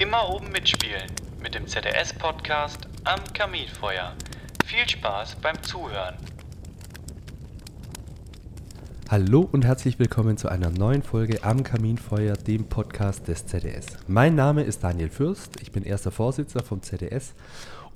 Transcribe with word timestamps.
Immer 0.00 0.30
oben 0.30 0.52
mitspielen 0.52 1.10
mit 1.42 1.56
dem 1.56 1.66
ZDS-Podcast 1.66 2.86
am 3.02 3.18
Kaminfeuer. 3.34 4.14
Viel 4.64 4.88
Spaß 4.88 5.34
beim 5.42 5.60
Zuhören. 5.64 6.14
Hallo 9.08 9.48
und 9.50 9.64
herzlich 9.64 9.98
willkommen 9.98 10.36
zu 10.36 10.48
einer 10.48 10.70
neuen 10.70 11.02
Folge 11.02 11.42
am 11.42 11.64
Kaminfeuer, 11.64 12.36
dem 12.36 12.68
Podcast 12.68 13.26
des 13.26 13.46
ZDS. 13.46 13.86
Mein 14.06 14.36
Name 14.36 14.62
ist 14.62 14.84
Daniel 14.84 15.10
Fürst, 15.10 15.60
ich 15.60 15.72
bin 15.72 15.82
erster 15.82 16.12
Vorsitzender 16.12 16.64
vom 16.64 16.80
ZDS 16.80 17.34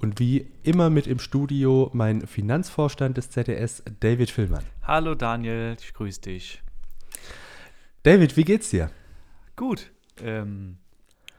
und 0.00 0.18
wie 0.18 0.48
immer 0.64 0.90
mit 0.90 1.06
im 1.06 1.20
Studio 1.20 1.88
mein 1.92 2.26
Finanzvorstand 2.26 3.16
des 3.16 3.30
ZDS, 3.30 3.84
David 4.00 4.32
Villmann. 4.32 4.64
Hallo 4.82 5.14
Daniel, 5.14 5.76
ich 5.80 5.94
grüße 5.94 6.22
dich. 6.22 6.64
David, 8.02 8.36
wie 8.36 8.44
geht's 8.44 8.70
dir? 8.70 8.90
Gut, 9.54 9.92
ähm, 10.20 10.78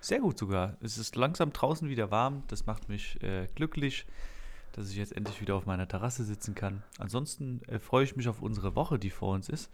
sehr 0.04 0.20
gut 0.20 0.38
sogar. 0.38 0.78
Es 0.82 0.98
ist 0.98 1.16
langsam 1.16 1.54
draußen 1.54 1.90
wieder 1.90 2.12
warm, 2.12 2.44
das 2.48 2.66
macht 2.66 2.90
mich 2.90 3.22
äh, 3.24 3.48
glücklich, 3.56 4.06
dass 4.74 4.90
ich 4.90 4.98
jetzt 4.98 5.16
endlich 5.16 5.40
wieder 5.40 5.56
auf 5.56 5.66
meiner 5.66 5.88
Terrasse 5.88 6.24
sitzen 6.24 6.56
kann. 6.56 6.84
Ansonsten 6.98 7.62
äh, 7.68 7.80
freue 7.80 8.04
ich 8.04 8.16
mich 8.16 8.28
auf 8.28 8.42
unsere 8.42 8.76
Woche, 8.76 9.00
die 9.00 9.10
vor 9.10 9.34
uns 9.34 9.50
ist. 9.50 9.72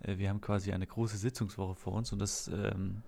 Äh, 0.00 0.18
wir 0.18 0.30
haben 0.30 0.40
quasi 0.40 0.72
eine 0.72 0.86
große 0.86 1.16
Sitzungswoche 1.16 1.76
vor 1.76 1.92
uns 1.92 2.12
und 2.12 2.18
das 2.18 2.48
ähm, 2.48 3.02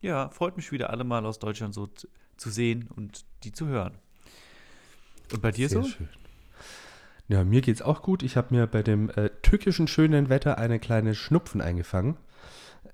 ja, 0.00 0.28
freut 0.28 0.56
mich 0.56 0.70
wieder 0.72 0.90
alle 0.90 1.04
mal 1.04 1.24
aus 1.24 1.38
Deutschland 1.38 1.72
so 1.74 1.88
zu 2.36 2.50
sehen 2.50 2.88
und 2.94 3.24
die 3.42 3.52
zu 3.52 3.66
hören. 3.66 3.94
Und 5.32 5.40
bei 5.40 5.52
dir 5.52 5.68
Sehr 5.68 5.82
so? 5.82 5.88
schön. 5.88 6.08
Ja, 7.26 7.42
mir 7.42 7.62
geht's 7.62 7.80
auch 7.80 8.02
gut. 8.02 8.22
Ich 8.22 8.36
habe 8.36 8.54
mir 8.54 8.66
bei 8.66 8.82
dem 8.82 9.08
äh, 9.10 9.30
tückischen 9.40 9.88
schönen 9.88 10.28
Wetter 10.28 10.58
eine 10.58 10.78
kleine 10.78 11.14
Schnupfen 11.14 11.62
eingefangen, 11.62 12.18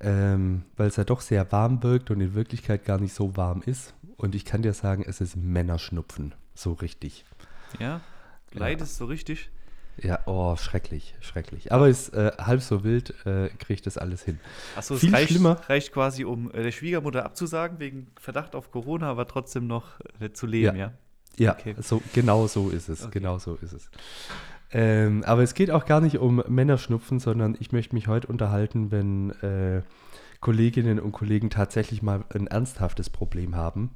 ähm, 0.00 0.62
weil 0.76 0.88
es 0.88 0.96
ja 0.96 1.04
doch 1.04 1.20
sehr 1.20 1.50
warm 1.52 1.82
wirkt 1.82 2.10
und 2.10 2.20
in 2.20 2.34
Wirklichkeit 2.34 2.84
gar 2.84 2.98
nicht 2.98 3.14
so 3.14 3.36
warm 3.36 3.62
ist. 3.64 3.94
Und 4.16 4.34
ich 4.34 4.44
kann 4.44 4.62
dir 4.62 4.74
sagen, 4.74 5.04
es 5.06 5.20
ist 5.20 5.36
Männerschnupfen, 5.36 6.34
so 6.54 6.72
richtig. 6.74 7.24
Ja? 7.78 8.00
Leidest 8.52 8.96
so 8.96 9.06
richtig? 9.06 9.50
Ja, 9.96 10.20
oh, 10.26 10.56
schrecklich, 10.56 11.14
schrecklich. 11.20 11.72
Aber 11.72 11.88
ist 11.88 12.14
äh, 12.14 12.32
halb 12.38 12.62
so 12.62 12.84
wild, 12.84 13.14
äh, 13.26 13.48
kriegt 13.58 13.86
das 13.86 13.98
alles 13.98 14.22
hin. 14.22 14.40
Achso, 14.76 14.94
es 14.94 15.12
reicht, 15.12 15.30
schlimmer. 15.30 15.60
reicht 15.68 15.92
quasi, 15.92 16.24
um 16.24 16.50
äh, 16.52 16.62
der 16.62 16.72
Schwiegermutter 16.72 17.24
abzusagen, 17.24 17.78
wegen 17.80 18.06
Verdacht 18.18 18.54
auf 18.54 18.70
Corona, 18.70 19.10
aber 19.10 19.26
trotzdem 19.26 19.66
noch 19.66 20.00
äh, 20.20 20.30
zu 20.32 20.46
leben, 20.46 20.76
ja? 20.76 20.92
Ja, 21.38 21.52
Okay. 21.52 21.74
so, 21.80 22.02
genau 22.12 22.46
so 22.46 22.70
ist 22.70 22.88
es. 22.88 23.02
Okay. 23.02 23.10
Genau 23.14 23.38
so 23.38 23.54
ist 23.56 23.72
es. 23.72 23.90
Ähm, 24.72 25.24
aber 25.24 25.42
es 25.42 25.54
geht 25.54 25.70
auch 25.70 25.84
gar 25.84 26.00
nicht 26.00 26.18
um 26.18 26.42
Männerschnupfen, 26.48 27.18
sondern 27.18 27.56
ich 27.58 27.72
möchte 27.72 27.94
mich 27.94 28.06
heute 28.06 28.28
unterhalten, 28.28 28.90
wenn 28.90 29.30
äh, 29.42 29.82
Kolleginnen 30.40 31.00
und 31.00 31.12
Kollegen 31.12 31.50
tatsächlich 31.50 32.02
mal 32.02 32.24
ein 32.32 32.46
ernsthaftes 32.46 33.10
Problem 33.10 33.56
haben. 33.56 33.90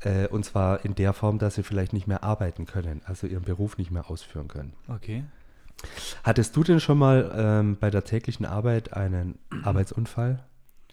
Äh, 0.00 0.26
und 0.28 0.44
zwar 0.44 0.84
in 0.84 0.94
der 0.94 1.12
Form, 1.12 1.38
dass 1.38 1.54
sie 1.54 1.62
vielleicht 1.62 1.92
nicht 1.92 2.06
mehr 2.06 2.22
arbeiten 2.24 2.66
können, 2.66 3.00
also 3.04 3.26
ihren 3.26 3.44
Beruf 3.44 3.78
nicht 3.78 3.90
mehr 3.90 4.10
ausführen 4.10 4.48
können. 4.48 4.74
Okay. 4.88 5.24
Hattest 6.22 6.54
du 6.56 6.62
denn 6.62 6.78
schon 6.80 6.98
mal 6.98 7.32
ähm, 7.34 7.76
bei 7.80 7.90
der 7.90 8.04
täglichen 8.04 8.44
Arbeit 8.46 8.92
einen 8.92 9.38
Arbeitsunfall? 9.64 10.44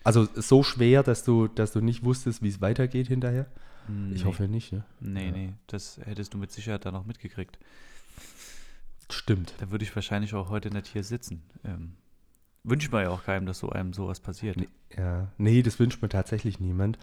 Also 0.03 0.28
so 0.34 0.64
schwer, 0.64 1.03
dass 1.03 1.23
du, 1.23 1.47
dass 1.47 1.73
du 1.73 1.81
nicht 1.81 2.03
wusstest, 2.06 2.42
wie 2.42 2.47
es 2.47 2.62
weitergeht 2.62 3.08
hinterher? 3.08 3.47
Ich 4.14 4.22
Nee. 4.22 4.25
hoffe 4.25 4.47
nicht, 4.47 4.72
ne? 4.72 4.84
Nee, 5.00 5.25
Ja. 5.25 5.31
nee, 5.31 5.53
das 5.67 6.00
hättest 6.06 6.34
du 6.34 6.38
mit 6.38 6.52
Sicherheit 6.52 6.86
dann 6.86 6.95
auch 6.95 7.06
mitgekriegt. 7.06 7.58
Stimmt. 9.30 9.53
Da 9.59 9.69
würde 9.69 9.83
ich 9.83 9.95
wahrscheinlich 9.95 10.33
auch 10.33 10.49
heute 10.49 10.72
nicht 10.72 10.88
hier 10.88 11.03
sitzen. 11.03 11.44
Ähm, 11.63 11.91
wünscht 12.63 12.91
man 12.91 13.03
ja 13.03 13.09
auch 13.11 13.23
keinem, 13.23 13.45
dass 13.45 13.59
so 13.59 13.69
einem 13.69 13.94
sowas 13.94 14.19
passiert. 14.19 14.58
Nee, 14.58 14.69
ja, 14.97 15.27
nee, 15.38 15.61
das 15.61 15.77
wünscht 15.77 16.02
mir 16.02 16.09
tatsächlich 16.09 16.59
niemand. 16.59 16.97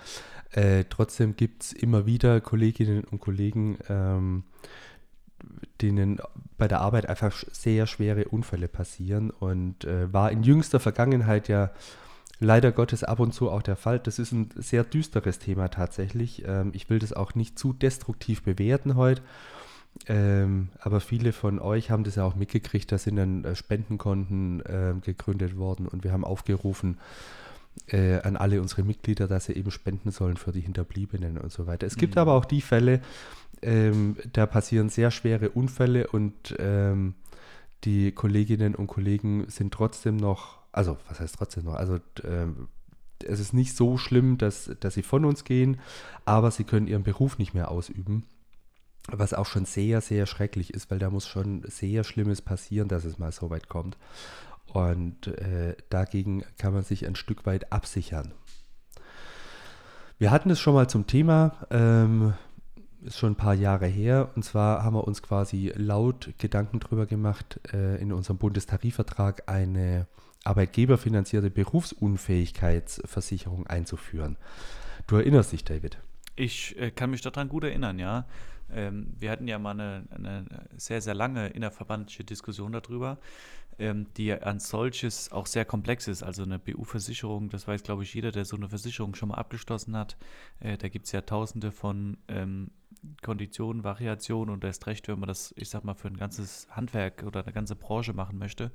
Äh, 0.50 0.86
trotzdem 0.90 1.36
gibt 1.36 1.62
es 1.62 1.72
immer 1.72 2.04
wieder 2.04 2.40
Kolleginnen 2.40 3.04
und 3.04 3.20
Kollegen, 3.20 3.78
ähm, 3.88 4.42
denen 5.80 6.18
bei 6.58 6.66
der 6.66 6.80
Arbeit 6.80 7.08
einfach 7.08 7.32
sehr 7.52 7.86
schwere 7.86 8.24
Unfälle 8.24 8.66
passieren 8.66 9.30
und 9.30 9.84
äh, 9.84 10.12
war 10.12 10.32
in 10.32 10.42
jüngster 10.42 10.80
Vergangenheit 10.80 11.46
ja 11.46 11.70
leider 12.40 12.72
Gottes 12.72 13.04
ab 13.04 13.20
und 13.20 13.34
zu 13.34 13.52
auch 13.52 13.62
der 13.62 13.76
Fall. 13.76 14.00
Das 14.00 14.18
ist 14.18 14.32
ein 14.32 14.50
sehr 14.56 14.82
düsteres 14.82 15.38
Thema 15.38 15.68
tatsächlich. 15.68 16.42
Ähm, 16.44 16.72
ich 16.74 16.90
will 16.90 16.98
das 16.98 17.12
auch 17.12 17.36
nicht 17.36 17.56
zu 17.56 17.72
destruktiv 17.72 18.42
bewerten 18.42 18.96
heute. 18.96 19.22
Ähm, 20.08 20.68
aber 20.78 21.00
viele 21.00 21.32
von 21.32 21.58
euch 21.58 21.90
haben 21.90 22.04
das 22.04 22.16
ja 22.16 22.24
auch 22.24 22.34
mitgekriegt, 22.36 22.92
da 22.92 22.98
sind 22.98 23.16
dann 23.16 23.44
äh, 23.44 23.54
Spendenkonten 23.56 24.62
ähm, 24.68 25.00
gegründet 25.00 25.56
worden 25.56 25.88
und 25.88 26.04
wir 26.04 26.12
haben 26.12 26.24
aufgerufen 26.24 26.98
äh, 27.88 28.20
an 28.20 28.36
alle 28.36 28.60
unsere 28.60 28.82
Mitglieder, 28.82 29.26
dass 29.26 29.46
sie 29.46 29.54
eben 29.54 29.70
spenden 29.70 30.10
sollen 30.10 30.36
für 30.36 30.52
die 30.52 30.60
Hinterbliebenen 30.60 31.38
und 31.38 31.52
so 31.52 31.66
weiter. 31.66 31.86
Es 31.86 31.96
gibt 31.96 32.14
Mhm. 32.16 32.20
aber 32.20 32.32
auch 32.34 32.44
die 32.44 32.60
Fälle, 32.60 33.00
ähm, 33.62 34.16
da 34.32 34.46
passieren 34.46 34.88
sehr 34.90 35.10
schwere 35.10 35.50
Unfälle 35.50 36.06
und 36.08 36.54
ähm, 36.58 37.14
die 37.84 38.12
Kolleginnen 38.12 38.74
und 38.74 38.86
Kollegen 38.86 39.48
sind 39.48 39.72
trotzdem 39.72 40.16
noch, 40.16 40.58
also 40.72 40.96
was 41.08 41.20
heißt 41.20 41.36
trotzdem 41.36 41.64
noch, 41.64 41.74
also 41.74 41.98
ähm, 42.24 42.68
es 43.24 43.40
ist 43.40 43.54
nicht 43.54 43.74
so 43.74 43.96
schlimm, 43.96 44.36
dass, 44.38 44.70
dass 44.80 44.94
sie 44.94 45.02
von 45.02 45.24
uns 45.24 45.44
gehen, 45.44 45.78
aber 46.26 46.50
sie 46.50 46.64
können 46.64 46.86
ihren 46.86 47.02
Beruf 47.02 47.38
nicht 47.38 47.54
mehr 47.54 47.70
ausüben. 47.70 48.24
Was 49.08 49.34
auch 49.34 49.46
schon 49.46 49.64
sehr, 49.64 50.00
sehr 50.00 50.26
schrecklich 50.26 50.74
ist, 50.74 50.90
weil 50.90 50.98
da 50.98 51.10
muss 51.10 51.28
schon 51.28 51.62
sehr 51.66 52.02
Schlimmes 52.02 52.42
passieren, 52.42 52.88
dass 52.88 53.04
es 53.04 53.18
mal 53.18 53.32
so 53.32 53.50
weit 53.50 53.68
kommt. 53.68 53.96
Und 54.66 55.28
äh, 55.28 55.76
dagegen 55.90 56.42
kann 56.58 56.74
man 56.74 56.82
sich 56.82 57.06
ein 57.06 57.14
Stück 57.14 57.46
weit 57.46 57.72
absichern. 57.72 58.32
Wir 60.18 60.30
hatten 60.30 60.48
es 60.50 60.58
schon 60.58 60.72
mal 60.74 60.88
zum 60.88 61.06
Thema, 61.06 61.54
ähm, 61.70 62.32
ist 63.02 63.18
schon 63.18 63.32
ein 63.32 63.36
paar 63.36 63.52
Jahre 63.54 63.86
her. 63.86 64.30
Und 64.34 64.42
zwar 64.42 64.82
haben 64.82 64.96
wir 64.96 65.06
uns 65.06 65.22
quasi 65.22 65.72
laut 65.76 66.32
Gedanken 66.38 66.80
drüber 66.80 67.04
gemacht, 67.06 67.60
äh, 67.72 68.00
in 68.00 68.12
unserem 68.12 68.38
Bundestarifvertrag 68.38 69.44
eine 69.46 70.08
arbeitgeberfinanzierte 70.44 71.50
Berufsunfähigkeitsversicherung 71.50 73.66
einzuführen. 73.66 74.36
Du 75.06 75.16
erinnerst 75.16 75.52
dich, 75.52 75.64
David? 75.64 75.98
Ich 76.34 76.78
äh, 76.78 76.90
kann 76.90 77.10
mich 77.10 77.20
daran 77.22 77.48
gut 77.48 77.64
erinnern, 77.64 77.98
ja. 77.98 78.26
Ähm, 78.70 79.14
wir 79.18 79.30
hatten 79.30 79.48
ja 79.48 79.58
mal 79.58 79.72
eine, 79.72 80.04
eine 80.10 80.44
sehr, 80.76 81.00
sehr 81.00 81.14
lange 81.14 81.48
innerverbandliche 81.48 82.24
Diskussion 82.24 82.72
darüber, 82.72 83.18
ähm, 83.78 84.06
die 84.16 84.32
an 84.32 84.58
solches 84.58 85.30
auch 85.32 85.46
sehr 85.46 85.64
komplex 85.64 86.08
ist. 86.08 86.22
Also 86.22 86.42
eine 86.42 86.58
BU-Versicherung, 86.58 87.48
das 87.48 87.68
weiß, 87.68 87.82
glaube 87.82 88.02
ich, 88.02 88.14
jeder, 88.14 88.32
der 88.32 88.44
so 88.44 88.56
eine 88.56 88.68
Versicherung 88.68 89.14
schon 89.14 89.28
mal 89.30 89.36
abgeschlossen 89.36 89.96
hat. 89.96 90.16
Äh, 90.60 90.78
da 90.78 90.88
gibt 90.88 91.06
es 91.06 91.12
ja 91.12 91.20
tausende 91.20 91.72
von 91.72 92.18
ähm, 92.28 92.70
Konditionen, 93.22 93.84
Variationen 93.84 94.52
und 94.52 94.64
erst 94.64 94.86
recht, 94.86 95.08
wenn 95.08 95.18
man 95.18 95.28
das, 95.28 95.54
ich 95.56 95.68
sag 95.68 95.84
mal, 95.84 95.94
für 95.94 96.08
ein 96.08 96.16
ganzes 96.16 96.66
Handwerk 96.70 97.22
oder 97.24 97.42
eine 97.42 97.52
ganze 97.52 97.76
Branche 97.76 98.12
machen 98.12 98.38
möchte. 98.38 98.72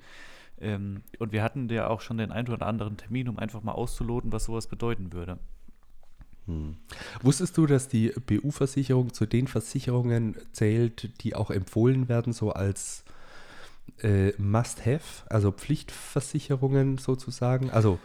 Ähm, 0.60 1.04
und 1.20 1.32
wir 1.32 1.44
hatten 1.44 1.70
ja 1.70 1.88
auch 1.88 2.02
schon 2.02 2.18
den 2.18 2.32
einen 2.32 2.50
oder 2.50 2.68
anderen 2.68 2.98
Termin, 2.98 3.28
um 3.28 3.40
einfach 3.40 3.64
mal 3.64 3.74
auszuloten, 3.74 4.32
was 4.32 4.46
sowas 4.46 4.68
bedeuten 4.68 5.12
würde. 5.12 5.40
Wusstest 7.22 7.58
du, 7.58 7.66
dass 7.66 7.88
die 7.88 8.10
BU-Versicherung 8.10 9.14
zu 9.14 9.26
den 9.26 9.48
Versicherungen 9.48 10.36
zählt, 10.54 11.24
die 11.24 11.36
auch 11.36 11.52
empfohlen 11.52 12.10
werden, 12.10 12.34
so 12.34 12.52
als 12.52 13.04
äh, 14.02 14.32
Must-Have, 14.38 15.26
also 15.30 15.52
Pflichtversicherungen 15.52 16.98
sozusagen? 16.98 17.70
Also 17.70 18.00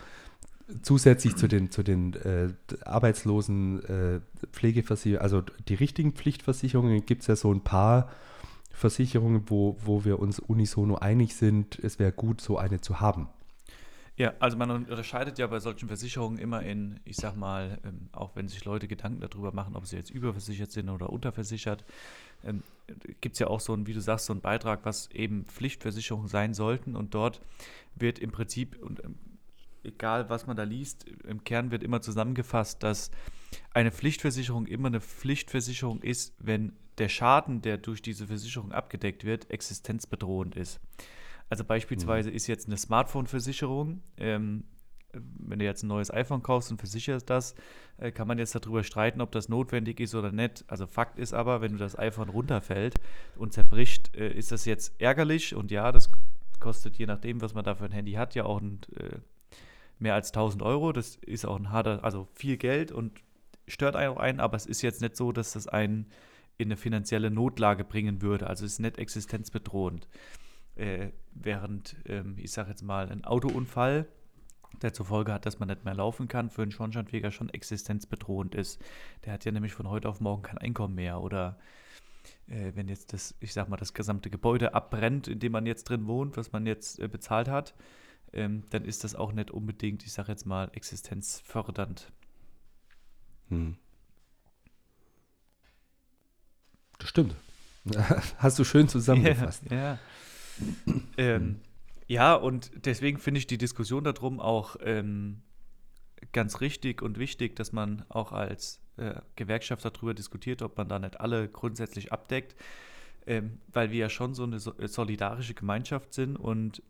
zusätzlich 0.83 1.37
zu 1.37 1.49
den, 1.49 1.71
zu 1.71 1.83
den 1.83 2.15
äh, 2.15 2.53
arbeitslosen 2.85 3.85
äh, 3.85 4.21
Pflegeversicherungen, 4.53 5.23
also 5.23 5.43
die 5.69 5.75
richtigen 5.75 6.13
Pflichtversicherungen 6.13 7.07
gibt 7.07 7.23
es 7.23 7.29
ja 7.29 7.37
so 7.37 7.53
ein 7.53 7.63
paar 7.63 8.11
Versicherungen, 8.73 9.45
wo, 9.47 9.79
wo 9.85 10.05
wir 10.05 10.19
uns 10.19 10.39
unisono 10.39 10.97
einig 10.97 11.35
sind, 11.35 11.79
es 11.79 11.99
wäre 11.99 12.13
gut, 12.13 12.41
so 12.41 12.59
eine 12.59 12.81
zu 12.81 13.01
haben. 13.01 13.29
Ja, 14.19 14.33
also 14.39 14.57
man 14.57 14.71
unterscheidet 14.71 15.39
ja 15.39 15.47
bei 15.47 15.61
solchen 15.61 15.89
Versicherungen 15.89 16.39
immer 16.39 16.63
in, 16.63 17.01
ich 17.05 17.17
sag 17.17 17.37
mal, 17.37 17.79
ähm, 17.85 18.09
auch 18.13 18.35
wenn 18.35 18.49
sich 18.49 18.65
Leute 18.65 18.89
Gedanken 18.89 19.21
darüber 19.21 19.53
machen, 19.53 19.77
ob 19.77 19.87
sie 19.87 19.97
jetzt 19.97 20.09
überversichert 20.11 20.73
sind 20.73 20.89
oder 20.89 21.11
unterversichert, 21.11 21.85
ähm, 22.43 22.63
gibt 23.21 23.35
es 23.35 23.41
ja 23.41 23.49
auch 23.49 23.61
so 23.61 23.75
einen, 23.75 23.87
wie 23.87 23.93
du 23.93 24.01
sagst, 24.01 24.27
so 24.27 24.33
einen 24.33 24.41
Beitrag, 24.41 24.81
was 24.85 25.11
eben 25.11 25.45
Pflichtversicherungen 25.45 26.29
sein 26.29 26.55
sollten. 26.55 26.97
Und 26.97 27.15
dort 27.15 27.43
wird 27.95 28.19
im 28.19 28.33
Prinzip, 28.33 28.83
und 28.83 29.05
ähm, 29.05 29.17
egal 29.85 30.31
was 30.31 30.47
man 30.47 30.57
da 30.57 30.63
liest, 30.63 31.07
im 31.29 31.45
Kern 31.45 31.71
wird 31.71 31.83
immer 31.83 32.01
zusammengefasst, 32.01 32.83
dass 32.83 33.11
eine 33.75 33.93
Pflichtversicherung 33.93 34.67
immer 34.67 34.89
eine 34.89 35.03
Pflichtversicherung 35.03 36.01
ist, 36.01 36.35
wenn 36.39 36.73
der 36.97 37.11
Schaden, 37.11 37.61
der 37.61 37.77
durch 37.77 38.01
diese 38.01 38.27
Versicherung 38.27 38.73
abgedeckt 38.73 39.25
wird, 39.25 39.51
existenzbedrohend 39.51 40.57
ist. 40.57 40.81
Also 41.49 41.65
beispielsweise 41.65 42.31
ist 42.31 42.47
jetzt 42.47 42.67
eine 42.67 42.77
Smartphone-Versicherung, 42.77 44.03
ähm, 44.17 44.65
wenn 45.13 45.59
du 45.59 45.65
jetzt 45.65 45.83
ein 45.83 45.89
neues 45.89 46.13
iPhone 46.13 46.43
kaufst 46.43 46.71
und 46.71 46.79
versicherst 46.79 47.31
das, 47.31 47.55
äh, 47.99 48.11
kann 48.11 48.29
man 48.29 48.39
jetzt 48.39 48.55
darüber 48.55 48.83
streiten, 48.83 49.21
ob 49.21 49.33
das 49.33 49.49
notwendig 49.49 50.01
ist 50.01 50.15
oder 50.15 50.33
nicht. 50.33 50.65
Also 50.67 50.87
Fakt 50.87 51.19
ist 51.19 51.33
aber, 51.33 51.61
wenn 51.61 51.73
du 51.73 51.79
das 51.79 51.99
iPhone 51.99 52.29
runterfällt 52.29 52.97
und 53.37 53.53
zerbricht, 53.53 54.15
äh, 54.17 54.33
ist 54.33 54.53
das 54.53 54.65
jetzt 54.65 55.01
ärgerlich 55.01 55.55
und 55.55 55.71
ja, 55.71 55.93
das 55.93 56.11
kostet 56.59 56.97
je 56.97 57.07
nachdem, 57.07 57.41
was 57.41 57.55
man 57.55 57.65
da 57.65 57.75
für 57.75 57.85
ein 57.85 57.93
Handy 57.93 58.13
hat, 58.13 58.35
ja 58.35 58.45
auch 58.45 58.61
ein, 58.61 58.81
äh, 58.97 59.19
mehr 59.99 60.15
als 60.15 60.33
1000 60.33 60.63
Euro. 60.63 60.93
Das 60.93 61.17
ist 61.17 61.47
auch 61.47 61.57
ein 61.57 61.71
harter, 61.71 62.05
also 62.05 62.29
viel 62.35 62.57
Geld 62.57 62.93
und 62.93 63.21
stört 63.69 63.97
einen 63.97 64.13
auch 64.13 64.19
einen, 64.19 64.41
aber 64.41 64.57
es 64.57 64.67
ist 64.67 64.83
jetzt 64.83 65.01
nicht 65.01 65.17
so, 65.17 65.33
dass 65.33 65.53
das 65.53 65.69
einen 65.69 66.07
in 66.59 66.69
eine 66.69 66.77
finanzielle 66.77 67.31
Notlage 67.31 67.85
bringen 67.85 68.23
würde. 68.23 68.47
Also 68.47 68.65
es 68.65 68.75
ist 68.75 68.79
nicht 68.79 68.99
existenzbedrohend. 68.99 70.09
Äh, 70.77 71.11
während, 71.33 71.97
ähm, 72.07 72.37
ich 72.39 72.53
sage 72.53 72.71
jetzt 72.71 72.83
mal, 72.83 73.11
ein 73.11 73.25
Autounfall, 73.25 74.07
der 74.83 74.93
zur 74.93 75.07
Folge 75.07 75.33
hat, 75.33 75.47
dass 75.47 75.59
man 75.59 75.69
nicht 75.69 75.85
mehr 75.85 75.95
laufen 75.95 76.29
kann, 76.29 76.51
für 76.51 76.63
einen 76.63 76.71
Schornsteinfeger 76.71 77.31
schon 77.31 77.49
existenzbedrohend 77.49 78.55
ist. 78.55 78.81
Der 79.25 79.33
hat 79.33 79.45
ja 79.45 79.53
nämlich 79.53 79.73
von 79.73 79.89
heute 79.89 80.09
auf 80.09 80.21
morgen 80.21 80.43
kein 80.43 80.59
Einkommen 80.59 80.95
mehr. 80.95 81.21
Oder 81.21 81.59
äh, 82.47 82.73
wenn 82.75 82.89
jetzt 82.89 83.13
das, 83.13 83.35
ich 83.41 83.53
sag 83.53 83.69
mal, 83.69 83.77
das 83.77 83.95
gesamte 83.95 84.31
Gebäude 84.31 84.75
abbrennt, 84.75 85.29
in 85.29 85.39
dem 85.39 85.53
man 85.53 85.67
jetzt 85.67 85.85
drin 85.85 86.07
wohnt, 86.07 86.37
was 86.37 86.53
man 86.53 86.67
jetzt 86.67 86.99
äh, 87.01 87.09
bezahlt 87.09 87.49
hat, 87.49 87.75
ähm, 88.33 88.65
dann 88.71 88.85
ist 88.85 89.05
das 89.05 89.15
auch 89.15 89.33
nicht 89.33 89.51
unbedingt, 89.51 90.05
ich 90.05 90.13
sage 90.13 90.33
jetzt 90.33 90.45
mal, 90.45 90.71
existenzfördernd. 90.73 92.13
Hm. 93.49 93.77
Das 96.99 97.09
stimmt. 97.09 97.35
Hast 98.39 98.59
du 98.59 98.65
schön 98.65 98.89
zusammengefasst. 98.91 99.63
Ja, 99.71 99.77
ja. 99.77 99.99
Ähm, 101.17 101.61
ja 102.07 102.35
und 102.35 102.71
deswegen 102.85 103.19
finde 103.19 103.39
ich 103.39 103.47
die 103.47 103.59
Diskussion 103.59 104.05
darum 104.05 104.41
auch 104.41 104.77
ähm, 104.81 105.43
ganz 106.33 106.61
richtig 106.61 107.03
und 107.03 107.19
wichtig, 107.19 107.57
dass 107.57 107.73
man 107.73 108.05
auch 108.09 108.33
als 108.33 108.81
äh, 108.97 109.15
Gewerkschaft 109.37 109.85
darüber 109.85 110.15
diskutiert, 110.15 110.63
ob 110.63 110.77
man 110.77 110.89
da 110.89 110.99
nicht 110.99 111.21
alle 111.21 111.49
grundsätzlich 111.49 112.13
abdeckt, 112.13 112.57
ähm, 113.27 113.61
weil 113.73 113.91
wir 113.91 113.99
ja 113.99 114.09
schon 114.09 114.35
so 114.35 114.45
eine 114.45 114.59
so 114.59 114.75
solidarische 114.79 115.55
Gemeinschaft 115.55 116.15
sind 116.15 116.37
und 116.37 116.83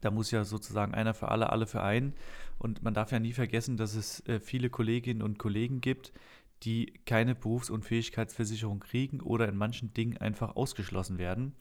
da 0.00 0.10
muss 0.10 0.30
ja 0.30 0.44
sozusagen 0.44 0.94
einer 0.94 1.14
für 1.14 1.28
alle, 1.28 1.50
alle 1.50 1.66
für 1.66 1.82
einen. 1.82 2.14
Und 2.58 2.82
man 2.82 2.94
darf 2.94 3.12
ja 3.12 3.18
nie 3.18 3.32
vergessen, 3.32 3.76
dass 3.76 3.94
es 3.94 4.26
äh, 4.26 4.40
viele 4.40 4.70
Kolleginnen 4.70 5.22
und 5.22 5.38
Kollegen 5.38 5.80
gibt, 5.80 6.12
die 6.64 6.92
keine 7.06 7.34
Berufsunfähigkeitsversicherung 7.34 8.80
kriegen 8.80 9.20
oder 9.20 9.48
in 9.48 9.56
manchen 9.56 9.94
Dingen 9.94 10.16
einfach 10.16 10.56
ausgeschlossen 10.56 11.18
werden 11.18 11.54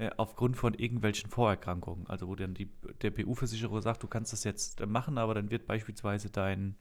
äh, 0.00 0.10
aufgrund 0.16 0.56
von 0.56 0.74
irgendwelchen 0.74 1.30
Vorerkrankungen. 1.30 2.06
Also 2.08 2.26
wo 2.26 2.34
dann 2.34 2.54
die, 2.54 2.70
der 3.02 3.10
BU-Versicherer 3.10 3.82
sagt, 3.82 4.02
du 4.02 4.08
kannst 4.08 4.32
das 4.32 4.44
jetzt 4.44 4.80
äh, 4.80 4.86
machen, 4.86 5.18
aber 5.18 5.34
dann 5.34 5.50
wird 5.50 5.66
beispielsweise 5.66 6.30
dein, 6.30 6.74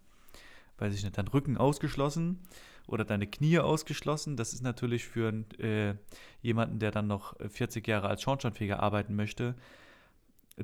weiß 0.78 0.96
ich 0.96 1.04
nicht, 1.04 1.18
dein 1.18 1.28
Rücken 1.28 1.58
ausgeschlossen 1.58 2.40
oder 2.88 3.06
deine 3.06 3.28
Knie 3.28 3.60
ausgeschlossen. 3.60 4.38
Das 4.38 4.54
ist 4.54 4.64
natürlich 4.64 5.06
für 5.06 5.34
äh, 5.60 5.96
jemanden, 6.42 6.80
der 6.80 6.92
dann 6.92 7.08
noch 7.08 7.36
40 7.46 7.88
Jahre 7.88 8.08
als 8.08 8.22
Schornsteinfeger 8.22 8.82
arbeiten 8.82 9.16
möchte, 9.16 9.56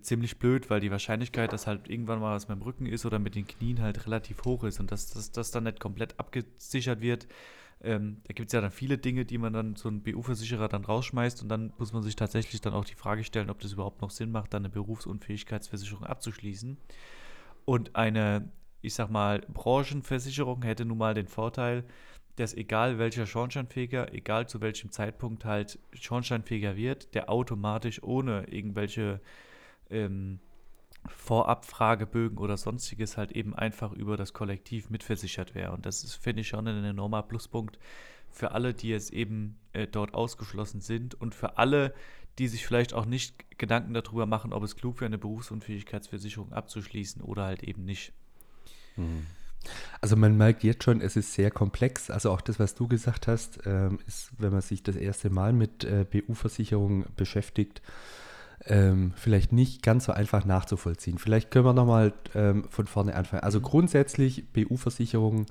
ziemlich 0.02 0.40
blöd, 0.40 0.70
weil 0.70 0.80
die 0.80 0.92
Wahrscheinlichkeit, 0.92 1.54
dass 1.54 1.68
halt 1.68 1.90
irgendwann 1.90 2.20
mal 2.20 2.36
was 2.36 2.48
mit 2.48 2.58
dem 2.58 2.62
Rücken 2.64 2.86
ist 2.86 3.06
oder 3.06 3.20
mit 3.20 3.36
den 3.36 3.48
Knien 3.48 3.82
halt 3.82 4.06
relativ 4.06 4.44
hoch 4.46 4.64
ist 4.64 4.80
und 4.80 4.92
dass 4.92 5.32
das 5.32 5.52
dann 5.52 5.64
nicht 5.64 5.80
komplett 5.80 6.20
abgesichert 6.20 7.02
wird. 7.02 7.28
Ähm, 7.82 8.22
da 8.24 8.34
gibt 8.34 8.48
es 8.50 8.54
ja 8.54 8.62
dann 8.62 8.72
viele 8.72 8.98
Dinge, 8.98 9.26
die 9.26 9.38
man 9.38 9.54
dann 9.54 9.76
so 9.76 9.90
ein 9.90 10.02
BU-Versicherer 10.02 10.68
dann 10.68 10.86
rausschmeißt 10.86 11.44
und 11.44 11.50
dann 11.50 11.74
muss 11.78 11.94
man 11.94 12.04
sich 12.04 12.16
tatsächlich 12.16 12.62
dann 12.62 12.74
auch 12.74 12.86
die 12.86 12.96
Frage 12.96 13.24
stellen, 13.24 13.50
ob 13.50 13.60
das 13.60 13.74
überhaupt 13.74 14.02
noch 14.02 14.10
Sinn 14.10 14.32
macht, 14.32 14.54
dann 14.54 14.64
eine 14.64 14.70
Berufsunfähigkeitsversicherung 14.70 16.04
abzuschließen. 16.04 16.78
Und 17.66 17.96
eine, 17.96 18.50
ich 18.82 18.94
sag 18.94 19.10
mal, 19.10 19.42
Branchenversicherung 19.54 20.64
hätte 20.64 20.86
nun 20.86 20.98
mal 20.98 21.14
den 21.14 21.28
Vorteil, 21.28 21.84
dass 22.38 22.54
egal 22.54 22.98
welcher 22.98 23.26
Schornsteinfeger, 23.26 24.14
egal 24.14 24.48
zu 24.48 24.62
welchem 24.62 24.92
Zeitpunkt 24.92 25.46
halt 25.46 25.80
Schornsteinfeger 25.94 26.76
wird, 26.76 27.14
der 27.14 27.30
automatisch 27.30 28.04
ohne 28.04 28.46
irgendwelche 28.50 29.22
ähm, 29.90 30.40
Vorabfragebögen 31.08 32.38
oder 32.38 32.58
sonstiges 32.58 33.18
halt 33.18 33.32
eben 33.32 33.56
einfach 33.56 33.92
über 33.92 34.18
das 34.18 34.34
Kollektiv 34.34 34.90
mitversichert 34.90 35.56
wäre. 35.56 35.72
Und 35.72 35.86
das 35.86 36.04
ist, 36.04 36.16
finde 36.16 36.42
ich, 36.42 36.48
schon 36.48 36.68
ein 36.68 36.84
enormer 36.84 37.24
Pluspunkt 37.24 37.78
für 38.32 38.52
alle, 38.52 38.74
die 38.74 38.90
jetzt 38.90 39.14
eben 39.14 39.58
äh, 39.74 39.88
dort 39.88 40.14
ausgeschlossen 40.14 40.82
sind 40.82 41.16
und 41.16 41.34
für 41.36 41.58
alle, 41.58 41.94
die 42.38 42.48
sich 42.48 42.66
vielleicht 42.66 42.94
auch 42.94 43.06
nicht 43.06 43.58
Gedanken 43.58 43.94
darüber 43.94 44.26
machen, 44.26 44.52
ob 44.52 44.64
es 44.64 44.76
klug 44.76 45.00
wäre, 45.00 45.08
eine 45.08 45.18
Berufsunfähigkeitsversicherung 45.18 46.52
abzuschließen 46.52 47.22
oder 47.22 47.46
halt 47.46 47.64
eben 47.64 47.86
nicht. 47.86 48.12
Mhm. 48.98 49.26
Also 50.02 50.16
man 50.16 50.38
merkt 50.38 50.64
jetzt 50.64 50.84
schon, 50.84 51.02
es 51.02 51.16
ist 51.16 51.34
sehr 51.34 51.50
komplex. 51.50 52.10
Also 52.10 52.32
auch 52.32 52.42
das, 52.42 52.60
was 52.60 52.76
du 52.76 52.88
gesagt 52.88 53.28
hast, 53.28 53.62
ähm, 53.66 54.00
ist, 54.06 54.32
wenn 54.38 54.52
man 54.52 54.62
sich 54.62 54.84
das 54.84 54.96
erste 54.96 55.30
Mal 55.30 55.54
mit 55.54 55.84
äh, 55.84 56.06
BU-Versicherungen 56.10 57.06
beschäftigt, 57.16 57.82
ähm, 58.68 59.14
vielleicht 59.16 59.52
nicht 59.52 59.84
ganz 59.84 60.06
so 60.06 60.12
einfach 60.12 60.46
nachzuvollziehen. 60.46 61.18
Vielleicht 61.18 61.52
können 61.52 61.66
wir 61.66 61.74
nochmal 61.74 62.14
ähm, 62.34 62.66
von 62.70 62.88
vorne 62.88 63.16
anfangen. 63.16 63.44
Also 63.44 63.62
grundsätzlich 63.62 64.48
BU-Versicherungen 64.54 65.46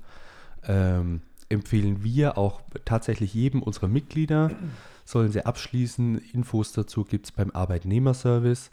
ähm, 0.67 1.23
empfehlen 1.49 2.03
wir 2.03 2.39
auch 2.39 2.61
tatsächlich 2.85 3.35
jedem 3.35 3.63
unserer 3.63 3.89
Mitglieder, 3.89 4.51
sollen 5.05 5.31
sie 5.31 5.47
abschließen. 5.47 6.19
Infos 6.33 6.73
dazu 6.73 7.05
gibt 7.05 7.27
es 7.27 7.33
beim 7.33 7.51
Arbeitnehmerservice. 7.51 8.71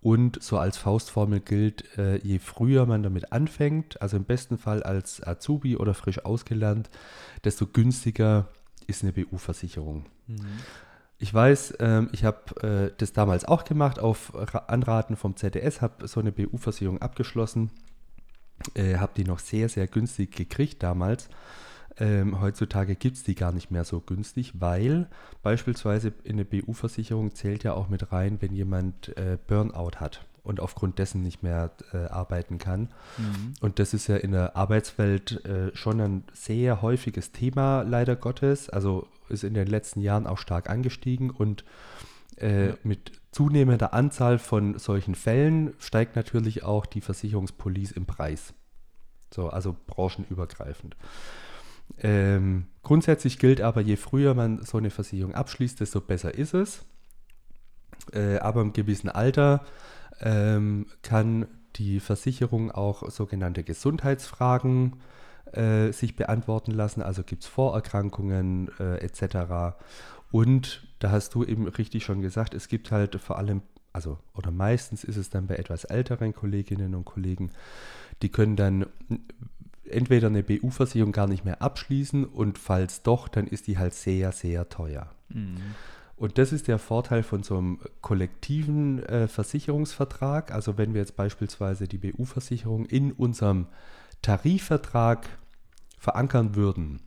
Und 0.00 0.42
so 0.42 0.58
als 0.58 0.78
Faustformel 0.78 1.38
gilt, 1.38 1.96
äh, 1.96 2.16
je 2.18 2.40
früher 2.40 2.86
man 2.86 3.04
damit 3.04 3.32
anfängt, 3.32 4.02
also 4.02 4.16
im 4.16 4.24
besten 4.24 4.58
Fall 4.58 4.82
als 4.82 5.24
Azubi 5.24 5.76
oder 5.76 5.94
frisch 5.94 6.24
ausgelernt, 6.24 6.90
desto 7.44 7.68
günstiger 7.68 8.48
ist 8.88 9.04
eine 9.04 9.12
BU-Versicherung. 9.12 10.06
Mhm. 10.26 10.38
Ich 11.22 11.32
weiß, 11.32 11.74
ähm, 11.78 12.08
ich 12.10 12.24
habe 12.24 12.90
äh, 12.90 12.92
das 12.98 13.12
damals 13.12 13.44
auch 13.44 13.62
gemacht, 13.62 14.00
auf 14.00 14.34
Anraten 14.68 15.14
vom 15.14 15.36
ZDS, 15.36 15.80
habe 15.80 16.08
so 16.08 16.18
eine 16.18 16.32
BU-Versicherung 16.32 17.00
abgeschlossen, 17.00 17.70
äh, 18.74 18.96
habe 18.96 19.12
die 19.16 19.22
noch 19.22 19.38
sehr, 19.38 19.68
sehr 19.68 19.86
günstig 19.86 20.32
gekriegt 20.32 20.82
damals. 20.82 21.28
Ähm, 21.96 22.40
heutzutage 22.40 22.96
gibt 22.96 23.18
es 23.18 23.22
die 23.22 23.36
gar 23.36 23.52
nicht 23.52 23.70
mehr 23.70 23.84
so 23.84 24.00
günstig, 24.00 24.54
weil 24.58 25.06
beispielsweise 25.44 26.12
in 26.24 26.32
eine 26.32 26.44
BU-Versicherung 26.44 27.36
zählt 27.36 27.62
ja 27.62 27.74
auch 27.74 27.88
mit 27.88 28.10
rein, 28.10 28.38
wenn 28.40 28.52
jemand 28.52 29.16
äh, 29.16 29.38
Burnout 29.46 30.00
hat 30.00 30.24
und 30.42 30.60
aufgrund 30.60 30.98
dessen 30.98 31.22
nicht 31.22 31.42
mehr 31.42 31.70
äh, 31.92 32.06
arbeiten 32.06 32.58
kann. 32.58 32.88
Mhm. 33.16 33.54
Und 33.60 33.78
das 33.78 33.94
ist 33.94 34.08
ja 34.08 34.16
in 34.16 34.32
der 34.32 34.56
Arbeitswelt 34.56 35.44
äh, 35.44 35.74
schon 35.74 36.00
ein 36.00 36.24
sehr 36.32 36.82
häufiges 36.82 37.32
Thema, 37.32 37.82
leider 37.82 38.16
Gottes. 38.16 38.68
Also 38.68 39.06
ist 39.28 39.44
in 39.44 39.54
den 39.54 39.66
letzten 39.66 40.00
Jahren 40.00 40.26
auch 40.26 40.38
stark 40.38 40.68
angestiegen 40.68 41.30
und 41.30 41.64
äh, 42.36 42.68
ja. 42.68 42.74
mit 42.82 43.12
zunehmender 43.30 43.94
Anzahl 43.94 44.38
von 44.38 44.78
solchen 44.78 45.14
Fällen 45.14 45.74
steigt 45.78 46.16
natürlich 46.16 46.64
auch 46.64 46.86
die 46.86 47.00
Versicherungspolice 47.00 47.92
im 47.92 48.04
Preis. 48.04 48.52
So, 49.32 49.48
also 49.48 49.74
branchenübergreifend. 49.86 50.96
Ähm, 51.98 52.66
grundsätzlich 52.82 53.38
gilt 53.38 53.60
aber, 53.60 53.80
je 53.80 53.96
früher 53.96 54.34
man 54.34 54.62
so 54.62 54.78
eine 54.78 54.90
Versicherung 54.90 55.34
abschließt, 55.34 55.80
desto 55.80 56.00
besser 56.00 56.34
ist 56.34 56.54
es. 56.54 56.84
Äh, 58.12 58.38
aber 58.38 58.60
im 58.60 58.72
gewissen 58.72 59.08
Alter 59.08 59.64
ähm, 60.22 60.86
kann 61.02 61.46
die 61.76 62.00
Versicherung 62.00 62.70
auch 62.70 63.10
sogenannte 63.10 63.64
Gesundheitsfragen 63.64 64.96
äh, 65.52 65.92
sich 65.92 66.16
beantworten 66.16 66.70
lassen. 66.70 67.02
Also 67.02 67.22
gibt 67.22 67.42
es 67.42 67.48
Vorerkrankungen 67.48 68.70
äh, 68.78 68.98
etc. 68.98 69.76
Und 70.30 70.86
da 70.98 71.10
hast 71.10 71.34
du 71.34 71.44
eben 71.44 71.66
richtig 71.66 72.04
schon 72.04 72.22
gesagt, 72.22 72.54
es 72.54 72.68
gibt 72.68 72.90
halt 72.90 73.16
vor 73.16 73.38
allem, 73.38 73.62
also 73.92 74.18
oder 74.34 74.50
meistens 74.50 75.04
ist 75.04 75.16
es 75.16 75.30
dann 75.30 75.46
bei 75.46 75.56
etwas 75.56 75.84
älteren 75.84 76.34
Kolleginnen 76.34 76.94
und 76.94 77.04
Kollegen, 77.04 77.50
die 78.22 78.30
können 78.30 78.56
dann 78.56 78.86
entweder 79.84 80.28
eine 80.28 80.42
BU-Versicherung 80.42 81.12
gar 81.12 81.26
nicht 81.26 81.44
mehr 81.44 81.60
abschließen 81.60 82.24
und 82.24 82.58
falls 82.58 83.02
doch, 83.02 83.28
dann 83.28 83.46
ist 83.46 83.66
die 83.66 83.78
halt 83.78 83.94
sehr, 83.94 84.32
sehr 84.32 84.68
teuer. 84.68 85.10
Mhm. 85.28 85.56
Und 86.16 86.38
das 86.38 86.52
ist 86.52 86.68
der 86.68 86.78
Vorteil 86.78 87.22
von 87.22 87.42
so 87.42 87.58
einem 87.58 87.80
kollektiven 88.00 89.02
äh, 89.04 89.28
Versicherungsvertrag. 89.28 90.52
Also 90.52 90.78
wenn 90.78 90.94
wir 90.94 91.00
jetzt 91.00 91.16
beispielsweise 91.16 91.88
die 91.88 91.98
BU-Versicherung 91.98 92.86
in 92.86 93.12
unserem 93.12 93.66
Tarifvertrag 94.20 95.28
verankern 95.98 96.54
würden, 96.54 97.00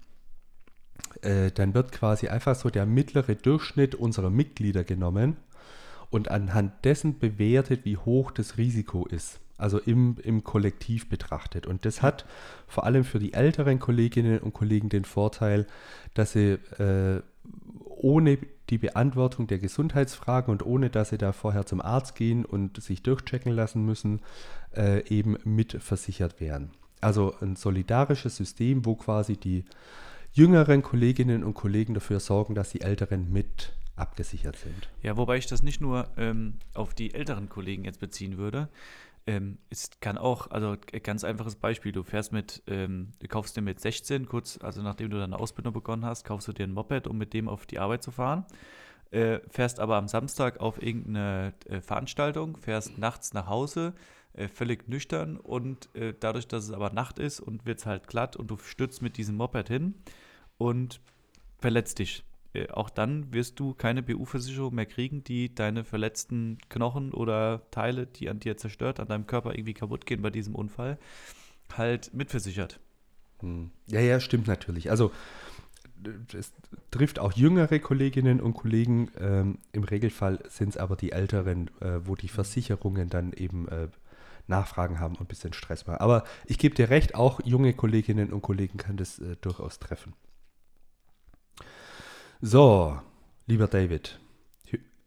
äh, 1.21 1.51
dann 1.51 1.73
wird 1.73 1.91
quasi 1.91 2.27
einfach 2.27 2.55
so 2.55 2.69
der 2.69 2.85
mittlere 2.85 3.35
Durchschnitt 3.35 3.95
unserer 3.95 4.29
Mitglieder 4.29 4.83
genommen 4.83 5.37
und 6.09 6.29
anhand 6.29 6.85
dessen 6.85 7.19
bewertet, 7.19 7.85
wie 7.85 7.97
hoch 7.97 8.31
das 8.31 8.57
Risiko 8.57 9.05
ist. 9.05 9.39
Also 9.57 9.79
im, 9.79 10.17
im 10.21 10.43
Kollektiv 10.43 11.07
betrachtet. 11.07 11.65
Und 11.65 11.85
das 11.85 12.01
hat 12.01 12.25
vor 12.67 12.83
allem 12.83 13.05
für 13.05 13.19
die 13.19 13.33
älteren 13.33 13.79
Kolleginnen 13.79 14.39
und 14.39 14.53
Kollegen 14.53 14.89
den 14.89 15.05
Vorteil, 15.05 15.65
dass 16.13 16.33
sie 16.33 16.59
äh, 16.77 17.21
ohne 18.05 18.37
die 18.69 18.77
Beantwortung 18.77 19.47
der 19.47 19.57
Gesundheitsfragen 19.57 20.51
und 20.51 20.63
ohne 20.63 20.91
dass 20.91 21.09
sie 21.09 21.17
da 21.17 21.33
vorher 21.33 21.65
zum 21.65 21.81
Arzt 21.81 22.13
gehen 22.13 22.45
und 22.45 22.79
sich 22.79 23.01
durchchecken 23.01 23.51
lassen 23.51 23.83
müssen, 23.83 24.21
äh, 24.75 25.03
eben 25.09 25.37
mitversichert 25.43 26.39
werden. 26.39 26.69
Also 27.01 27.33
ein 27.41 27.55
solidarisches 27.55 28.37
System, 28.37 28.85
wo 28.85 28.93
quasi 28.93 29.37
die 29.37 29.65
jüngeren 30.33 30.83
Kolleginnen 30.83 31.43
und 31.43 31.55
Kollegen 31.55 31.95
dafür 31.95 32.19
sorgen, 32.19 32.53
dass 32.53 32.69
die 32.69 32.81
Älteren 32.81 33.31
mit 33.33 33.73
abgesichert 33.95 34.57
sind. 34.57 34.87
Ja, 35.01 35.17
wobei 35.17 35.37
ich 35.37 35.47
das 35.47 35.63
nicht 35.63 35.81
nur 35.81 36.07
ähm, 36.15 36.59
auf 36.75 36.93
die 36.93 37.11
älteren 37.11 37.49
Kollegen 37.49 37.85
jetzt 37.85 37.99
beziehen 37.99 38.37
würde. 38.37 38.69
Ähm, 39.27 39.57
es 39.69 39.89
kann 40.01 40.17
auch, 40.17 40.51
also 40.51 40.77
ganz 41.01 41.23
einfaches 41.23 41.55
Beispiel, 41.55 41.91
du 41.91 42.03
fährst 42.03 42.31
mit, 42.31 42.61
ähm, 42.67 43.11
du 43.19 43.27
kaufst 43.27 43.57
dir 43.57 43.61
mit 43.61 43.79
16, 43.79 44.27
kurz, 44.27 44.59
also 44.61 44.83
nachdem 44.83 45.09
du 45.09 45.17
deine 45.17 45.39
Ausbildung 45.39 45.73
begonnen 45.73 46.05
hast, 46.05 46.25
kaufst 46.25 46.47
du 46.47 46.53
dir 46.53 46.63
ein 46.63 46.73
Moped, 46.73 47.07
um 47.07 47.17
mit 47.17 47.33
dem 47.33 47.49
auf 47.49 47.65
die 47.65 47.79
Arbeit 47.79 48.03
zu 48.03 48.11
fahren. 48.11 48.45
Äh, 49.11 49.39
fährst 49.49 49.79
aber 49.79 49.95
am 49.95 50.07
Samstag 50.07 50.59
auf 50.59 50.81
irgendeine 50.81 51.53
äh, 51.65 51.81
Veranstaltung, 51.81 52.57
fährst 52.57 52.97
nachts 52.97 53.33
nach 53.33 53.47
Hause, 53.47 53.93
äh, 54.33 54.47
völlig 54.47 54.87
nüchtern 54.87 55.37
und 55.37 55.89
äh, 55.95 56.13
dadurch, 56.19 56.47
dass 56.47 56.65
es 56.65 56.71
aber 56.71 56.91
Nacht 56.91 57.17
ist 57.17 57.39
und 57.39 57.65
wird 57.65 57.79
es 57.79 57.85
halt 57.85 58.07
glatt 58.07 58.35
und 58.35 58.51
du 58.51 58.57
stürzt 58.57 59.01
mit 59.01 59.17
diesem 59.17 59.37
Moped 59.37 59.69
hin 59.69 59.95
und 60.57 60.99
verletzt 61.57 61.99
dich. 61.99 62.23
Äh, 62.55 62.69
auch 62.71 62.89
dann 62.89 63.33
wirst 63.33 63.59
du 63.59 63.73
keine 63.73 64.01
BU-Versicherung 64.01 64.73
mehr 64.73 64.85
kriegen, 64.85 65.23
die 65.23 65.53
deine 65.53 65.83
verletzten 65.83 66.57
Knochen 66.69 67.13
oder 67.13 67.69
Teile, 67.71 68.07
die 68.07 68.29
an 68.29 68.39
dir 68.39 68.57
zerstört, 68.57 68.99
an 68.99 69.07
deinem 69.07 69.27
Körper 69.27 69.53
irgendwie 69.53 69.73
kaputt 69.73 70.05
gehen 70.05 70.21
bei 70.21 70.29
diesem 70.29 70.55
Unfall, 70.55 70.97
halt 71.75 72.13
mitversichert. 72.13 72.79
Hm. 73.39 73.71
Ja, 73.87 73.99
ja, 73.99 74.19
stimmt 74.19 74.47
natürlich. 74.47 74.89
Also 74.89 75.11
es 76.33 76.53
trifft 76.91 77.19
auch 77.19 77.33
jüngere 77.33 77.79
Kolleginnen 77.79 78.39
und 78.39 78.53
Kollegen. 78.53 79.09
Ähm, 79.19 79.57
Im 79.71 79.83
Regelfall 79.83 80.39
sind 80.49 80.69
es 80.69 80.77
aber 80.77 80.95
die 80.95 81.11
Älteren, 81.11 81.69
äh, 81.81 81.99
wo 82.05 82.15
die 82.15 82.27
Versicherungen 82.27 83.09
dann 83.09 83.33
eben 83.33 83.67
äh, 83.67 83.87
Nachfragen 84.47 84.99
haben 84.99 85.15
und 85.15 85.21
ein 85.21 85.27
bisschen 85.27 85.53
Stress 85.53 85.87
machen. 85.87 85.99
Aber 85.99 86.23
ich 86.45 86.59
gebe 86.59 86.75
dir 86.75 86.89
recht, 86.89 87.15
auch 87.15 87.39
junge 87.43 87.73
Kolleginnen 87.73 88.31
und 88.31 88.41
Kollegen 88.41 88.77
kann 88.77 88.97
das 88.97 89.19
äh, 89.19 89.35
durchaus 89.41 89.79
treffen. 89.79 90.13
So, 92.41 92.99
lieber 93.47 93.67
David, 93.67 94.19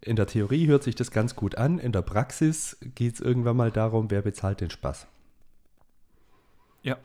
in 0.00 0.16
der 0.16 0.26
Theorie 0.26 0.66
hört 0.66 0.82
sich 0.82 0.94
das 0.94 1.10
ganz 1.10 1.36
gut 1.36 1.56
an. 1.56 1.78
In 1.78 1.92
der 1.92 2.02
Praxis 2.02 2.78
geht 2.94 3.14
es 3.14 3.20
irgendwann 3.20 3.56
mal 3.56 3.70
darum, 3.70 4.10
wer 4.10 4.22
bezahlt 4.22 4.60
den 4.60 4.70
Spaß. 4.70 5.06
Ja. 6.82 6.98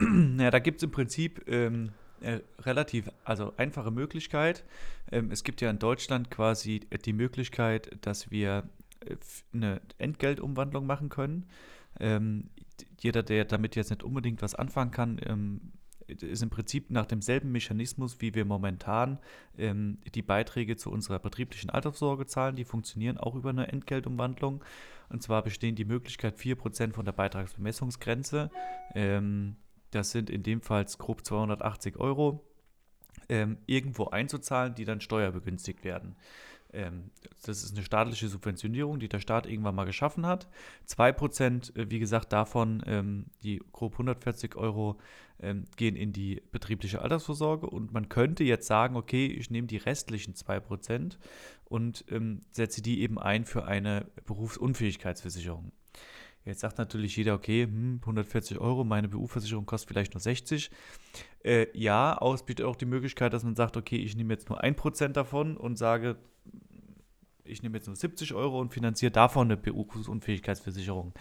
Ja, 0.38 0.50
da 0.50 0.58
gibt 0.58 0.78
es 0.78 0.82
im 0.82 0.90
Prinzip 0.90 1.48
ähm, 1.48 1.92
äh, 2.20 2.40
relativ 2.60 3.10
also 3.24 3.52
einfache 3.56 3.90
Möglichkeit. 3.90 4.64
Ähm, 5.12 5.30
es 5.30 5.44
gibt 5.44 5.60
ja 5.60 5.70
in 5.70 5.78
Deutschland 5.78 6.30
quasi 6.30 6.80
die 7.04 7.12
Möglichkeit, 7.12 7.90
dass 8.00 8.30
wir 8.30 8.64
äh, 9.06 9.16
eine 9.52 9.80
Entgeltumwandlung 9.98 10.86
machen 10.86 11.08
können. 11.08 11.46
Ähm, 12.00 12.50
jeder, 13.00 13.22
der 13.22 13.44
damit 13.44 13.76
jetzt 13.76 13.90
nicht 13.90 14.02
unbedingt 14.02 14.42
was 14.42 14.54
anfangen 14.54 14.90
kann, 14.90 15.20
ähm, 15.26 15.60
ist 16.08 16.42
im 16.42 16.50
Prinzip 16.50 16.90
nach 16.90 17.06
demselben 17.06 17.52
Mechanismus, 17.52 18.20
wie 18.20 18.34
wir 18.34 18.44
momentan 18.44 19.18
ähm, 19.58 19.98
die 20.14 20.22
Beiträge 20.22 20.76
zu 20.76 20.90
unserer 20.90 21.18
betrieblichen 21.18 21.70
Altersvorsorge 21.70 22.26
zahlen. 22.26 22.56
Die 22.56 22.64
funktionieren 22.64 23.18
auch 23.18 23.34
über 23.34 23.50
eine 23.50 23.68
Entgeltumwandlung. 23.68 24.62
Und 25.08 25.22
zwar 25.22 25.42
bestehen 25.42 25.76
die 25.76 25.84
Möglichkeit 25.84 26.36
4% 26.36 26.92
von 26.92 27.04
der 27.04 27.12
Beitragsbemessungsgrenze. 27.12 28.50
Ähm, 28.94 29.56
das 29.90 30.10
sind 30.10 30.30
in 30.30 30.42
dem 30.42 30.60
Fall 30.60 30.84
grob 30.98 31.24
280 31.24 31.96
Euro, 31.98 32.44
ähm, 33.28 33.58
irgendwo 33.66 34.06
einzuzahlen, 34.06 34.74
die 34.74 34.84
dann 34.84 35.00
steuerbegünstigt 35.00 35.84
werden. 35.84 36.16
Ähm, 36.74 37.10
das 37.42 37.62
ist 37.62 37.72
eine 37.74 37.84
staatliche 37.84 38.28
Subventionierung, 38.28 38.98
die 38.98 39.08
der 39.08 39.20
Staat 39.20 39.46
irgendwann 39.46 39.74
mal 39.74 39.84
geschaffen 39.84 40.26
hat. 40.26 40.48
2%, 40.86 41.76
äh, 41.76 41.90
wie 41.90 41.98
gesagt, 41.98 42.32
davon, 42.32 42.82
ähm, 42.86 43.26
die 43.42 43.62
grob 43.72 43.94
140 43.94 44.56
Euro, 44.56 44.98
ähm, 45.40 45.64
gehen 45.76 45.96
in 45.96 46.12
die 46.12 46.42
betriebliche 46.52 47.02
Altersvorsorge. 47.02 47.68
Und 47.68 47.92
man 47.92 48.08
könnte 48.08 48.44
jetzt 48.44 48.66
sagen, 48.66 48.96
okay, 48.96 49.26
ich 49.26 49.50
nehme 49.50 49.66
die 49.66 49.78
restlichen 49.78 50.34
2% 50.34 51.18
und 51.64 52.04
setze 52.52 52.82
die 52.82 53.00
eben 53.00 53.18
ein 53.18 53.44
für 53.44 53.64
eine 53.64 54.06
Berufsunfähigkeitsversicherung. 54.26 55.72
Jetzt 56.44 56.60
sagt 56.60 56.78
natürlich 56.78 57.16
jeder, 57.16 57.34
okay, 57.34 57.64
hm, 57.64 58.00
140 58.00 58.58
Euro, 58.58 58.84
meine 58.84 59.08
BU-Versicherung 59.08 59.64
kostet 59.64 59.88
vielleicht 59.88 60.12
nur 60.12 60.20
60. 60.20 60.70
Äh, 61.42 61.66
ja, 61.72 62.20
aber 62.20 62.34
es 62.34 62.44
bietet 62.44 62.66
auch 62.66 62.76
die 62.76 62.84
Möglichkeit, 62.84 63.32
dass 63.32 63.44
man 63.44 63.56
sagt, 63.56 63.76
okay, 63.76 63.96
ich 63.96 64.14
nehme 64.14 64.34
jetzt 64.34 64.48
nur 64.50 64.62
1% 64.62 65.08
davon 65.08 65.56
und 65.56 65.76
sage, 65.76 66.16
ich 67.44 67.62
nehme 67.62 67.76
jetzt 67.78 67.86
nur 67.86 67.96
70 67.96 68.34
Euro 68.34 68.60
und 68.60 68.72
finanziere 68.72 69.10
davon 69.10 69.46
eine 69.46 69.56
BU-Unfähigkeitsversicherung. 69.56 71.14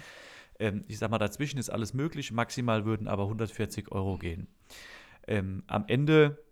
Ähm, 0.59 0.83
ich 0.87 0.97
sage 0.99 1.11
mal, 1.11 1.19
dazwischen 1.19 1.57
ist 1.57 1.69
alles 1.69 1.93
möglich, 1.93 2.31
maximal 2.31 2.85
würden 2.85 3.07
aber 3.07 3.23
140 3.23 3.91
Euro 3.91 4.17
gehen. 4.17 4.47
Ähm, 5.25 5.63
am 5.67 5.85
Ende, 5.87 6.43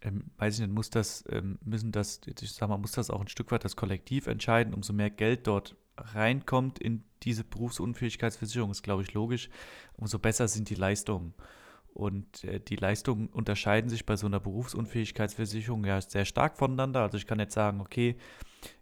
ähm, 0.00 0.30
weiß 0.38 0.54
ich 0.54 0.60
nicht, 0.60 0.74
muss 0.74 0.90
das, 0.90 1.24
ähm, 1.30 1.58
müssen 1.64 1.92
das, 1.92 2.20
ich 2.26 2.52
sag 2.52 2.68
mal, 2.68 2.78
muss 2.78 2.92
das 2.92 3.10
auch 3.10 3.20
ein 3.20 3.28
Stück 3.28 3.52
weit 3.52 3.64
das 3.64 3.76
Kollektiv 3.76 4.26
entscheiden, 4.26 4.74
umso 4.74 4.92
mehr 4.92 5.10
Geld 5.10 5.46
dort 5.46 5.76
reinkommt 5.96 6.78
in 6.78 7.02
diese 7.22 7.44
Berufsunfähigkeitsversicherung, 7.44 8.70
ist 8.70 8.82
glaube 8.82 9.02
ich 9.02 9.14
logisch, 9.14 9.48
umso 9.96 10.18
besser 10.18 10.48
sind 10.48 10.70
die 10.70 10.74
Leistungen. 10.74 11.34
Und 11.92 12.44
äh, 12.44 12.60
die 12.60 12.76
Leistungen 12.76 13.28
unterscheiden 13.28 13.88
sich 13.88 14.04
bei 14.04 14.16
so 14.16 14.26
einer 14.26 14.40
Berufsunfähigkeitsversicherung 14.40 15.84
ja 15.86 16.00
sehr 16.00 16.26
stark 16.26 16.58
voneinander. 16.58 17.00
Also 17.00 17.16
ich 17.16 17.26
kann 17.26 17.38
jetzt 17.38 17.54
sagen, 17.54 17.80
okay, 17.80 18.16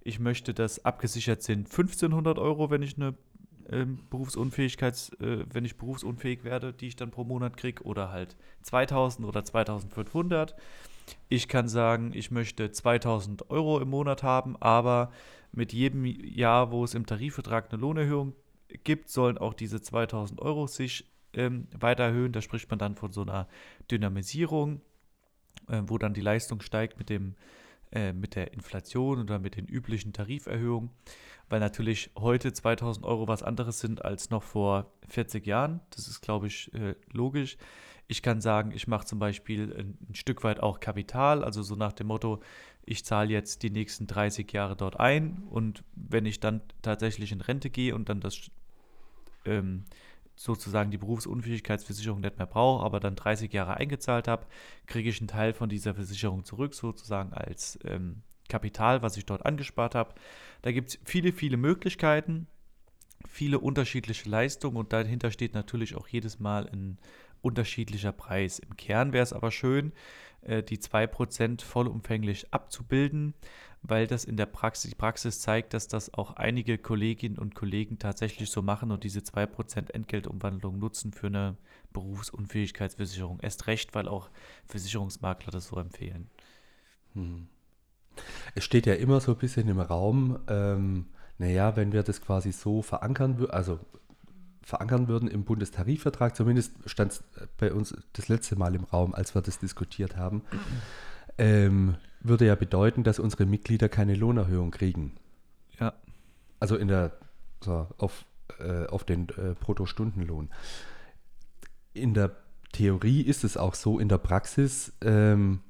ich 0.02 0.18
möchte, 0.18 0.52
dass 0.52 0.84
abgesichert 0.84 1.42
sind 1.42 1.68
1500 1.70 2.38
Euro, 2.38 2.70
wenn 2.70 2.82
ich 2.82 2.96
eine 2.96 3.14
ähm, 3.70 4.00
Berufsunfähigkeits, 4.10 5.10
äh, 5.20 5.44
wenn 5.52 5.64
ich 5.64 5.76
berufsunfähig 5.76 6.44
werde, 6.44 6.72
die 6.72 6.88
ich 6.88 6.96
dann 6.96 7.10
pro 7.10 7.24
Monat 7.24 7.56
kriege, 7.56 7.84
oder 7.84 8.10
halt 8.10 8.36
2000 8.62 9.26
oder 9.26 9.44
2500. 9.44 10.56
Ich 11.28 11.48
kann 11.48 11.68
sagen, 11.68 12.12
ich 12.14 12.30
möchte 12.30 12.70
2000 12.70 13.50
Euro 13.50 13.80
im 13.80 13.90
Monat 13.90 14.22
haben, 14.22 14.56
aber 14.60 15.10
mit 15.52 15.72
jedem 15.72 16.04
Jahr, 16.04 16.70
wo 16.70 16.84
es 16.84 16.94
im 16.94 17.06
Tarifvertrag 17.06 17.72
eine 17.72 17.80
Lohnerhöhung 17.80 18.34
gibt, 18.82 19.08
sollen 19.08 19.38
auch 19.38 19.54
diese 19.54 19.80
2000 19.80 20.40
Euro 20.40 20.66
sich 20.66 21.04
ähm, 21.32 21.68
weiter 21.78 22.04
erhöhen. 22.04 22.32
Da 22.32 22.40
spricht 22.40 22.68
man 22.70 22.78
dann 22.78 22.96
von 22.96 23.12
so 23.12 23.22
einer 23.22 23.48
Dynamisierung, 23.90 24.80
äh, 25.68 25.82
wo 25.86 25.98
dann 25.98 26.14
die 26.14 26.20
Leistung 26.20 26.60
steigt 26.60 26.98
mit, 26.98 27.08
dem, 27.08 27.34
äh, 27.92 28.12
mit 28.12 28.34
der 28.34 28.52
Inflation 28.52 29.20
oder 29.20 29.38
mit 29.38 29.56
den 29.56 29.66
üblichen 29.66 30.12
Tariferhöhungen, 30.12 30.90
weil 31.48 31.60
natürlich 31.60 32.10
heute 32.18 32.52
2000 32.52 33.04
Euro 33.06 33.28
was 33.28 33.42
anderes 33.42 33.80
sind 33.80 34.04
als 34.04 34.30
noch 34.30 34.42
vor 34.42 34.92
40 35.08 35.46
Jahren. 35.46 35.80
Das 35.90 36.08
ist, 36.08 36.20
glaube 36.20 36.46
ich, 36.46 36.72
äh, 36.74 36.94
logisch. 37.12 37.56
Ich 38.06 38.22
kann 38.22 38.40
sagen, 38.40 38.72
ich 38.72 38.86
mache 38.86 39.06
zum 39.06 39.18
Beispiel 39.18 39.74
ein, 39.76 40.14
Stück 40.14 40.44
weit 40.44 40.60
auch 40.60 40.80
Kapital, 40.80 41.42
also 41.42 41.62
so 41.62 41.74
nach 41.74 41.92
dem 41.92 42.08
Motto, 42.08 42.40
ich 42.84 43.04
zahle 43.04 43.30
jetzt 43.30 43.62
die 43.62 43.70
nächsten 43.70 44.06
30 44.06 44.52
Jahre 44.52 44.76
dort 44.76 45.00
ein 45.00 45.42
und 45.48 45.84
wenn 45.94 46.26
ich 46.26 46.40
dann 46.40 46.60
tatsächlich 46.82 47.32
in 47.32 47.40
Rente 47.40 47.70
gehe 47.70 47.94
und 47.94 48.10
dann 48.10 48.20
das 48.20 48.50
ähm, 49.46 49.84
sozusagen 50.36 50.90
die 50.90 50.98
Berufsunfähigkeitsversicherung 50.98 52.20
nicht 52.20 52.38
mehr 52.38 52.46
brauche, 52.46 52.84
aber 52.84 53.00
dann 53.00 53.16
30 53.16 53.52
Jahre 53.52 53.76
eingezahlt 53.76 54.28
habe, 54.28 54.46
kriege 54.86 55.08
ich 55.08 55.20
einen 55.20 55.28
Teil 55.28 55.54
von 55.54 55.68
dieser 55.68 55.94
Versicherung 55.94 56.44
zurück, 56.44 56.74
sozusagen 56.74 57.32
als 57.32 57.78
ähm, 57.84 58.22
Kapital, 58.48 59.02
was 59.02 59.16
ich 59.16 59.26
dort 59.26 59.46
angespart 59.46 59.94
habe. 59.94 60.14
Da 60.62 60.72
gibt 60.72 60.90
es 60.90 60.98
viele, 61.04 61.32
viele 61.32 61.56
Möglichkeiten, 61.56 62.46
viele 63.28 63.58
unterschiedliche 63.58 64.28
Leistungen 64.28 64.76
und 64.76 64.92
dahinter 64.92 65.30
steht 65.30 65.54
natürlich 65.54 65.94
auch 65.94 66.08
jedes 66.08 66.40
Mal 66.40 66.68
ein 66.68 66.98
unterschiedlicher 67.44 68.12
Preis. 68.12 68.58
Im 68.58 68.76
Kern 68.76 69.12
wäre 69.12 69.22
es 69.22 69.32
aber 69.32 69.50
schön, 69.50 69.92
äh, 70.42 70.62
die 70.62 70.78
2% 70.78 71.62
vollumfänglich 71.62 72.52
abzubilden, 72.52 73.34
weil 73.82 74.06
das 74.06 74.24
in 74.24 74.36
der 74.36 74.46
Praxis, 74.46 74.90
die 74.90 74.96
Praxis 74.96 75.40
zeigt, 75.40 75.74
dass 75.74 75.88
das 75.88 76.14
auch 76.14 76.36
einige 76.36 76.78
Kolleginnen 76.78 77.38
und 77.38 77.54
Kollegen 77.54 77.98
tatsächlich 77.98 78.50
so 78.50 78.62
machen 78.62 78.90
und 78.90 79.04
diese 79.04 79.20
2% 79.20 79.90
Entgeltumwandlung 79.90 80.78
nutzen 80.78 81.12
für 81.12 81.26
eine 81.26 81.56
Berufsunfähigkeitsversicherung. 81.92 83.40
Erst 83.40 83.66
recht, 83.66 83.94
weil 83.94 84.08
auch 84.08 84.30
Versicherungsmakler 84.66 85.50
das 85.52 85.68
so 85.68 85.76
empfehlen. 85.76 86.30
Hm. 87.12 87.48
Es 88.54 88.64
steht 88.64 88.86
ja 88.86 88.94
immer 88.94 89.20
so 89.20 89.32
ein 89.32 89.38
bisschen 89.38 89.68
im 89.68 89.80
Raum, 89.80 90.38
ähm, 90.48 91.06
naja, 91.38 91.76
wenn 91.76 91.92
wir 91.92 92.02
das 92.02 92.20
quasi 92.20 92.52
so 92.52 92.80
verankern 92.82 93.46
also 93.50 93.80
verankern 94.64 95.08
würden 95.08 95.28
im 95.28 95.44
Bundestarifvertrag, 95.44 96.34
zumindest 96.34 96.72
stand 96.86 97.12
es 97.12 97.24
bei 97.58 97.72
uns 97.72 97.94
das 98.14 98.28
letzte 98.28 98.56
Mal 98.56 98.74
im 98.74 98.84
Raum, 98.84 99.14
als 99.14 99.34
wir 99.34 99.42
das 99.42 99.58
diskutiert 99.58 100.16
haben, 100.16 100.42
ähm, 101.38 101.96
würde 102.20 102.46
ja 102.46 102.54
bedeuten, 102.54 103.04
dass 103.04 103.18
unsere 103.18 103.46
Mitglieder 103.46 103.88
keine 103.88 104.14
Lohnerhöhung 104.14 104.70
kriegen. 104.70 105.12
Ja. 105.78 105.92
Also 106.60 106.76
in 106.76 106.88
der, 106.88 107.12
so, 107.62 107.86
auf, 107.98 108.24
äh, 108.58 108.86
auf 108.86 109.04
den 109.04 109.28
äh, 109.30 109.54
Bruttostundenlohn. 109.58 110.50
In 111.92 112.14
der 112.14 112.32
Theorie 112.72 113.20
ist 113.20 113.44
es 113.44 113.56
auch 113.56 113.74
so, 113.74 113.98
in 113.98 114.08
der 114.08 114.18
Praxis 114.18 114.92
ähm, 115.02 115.60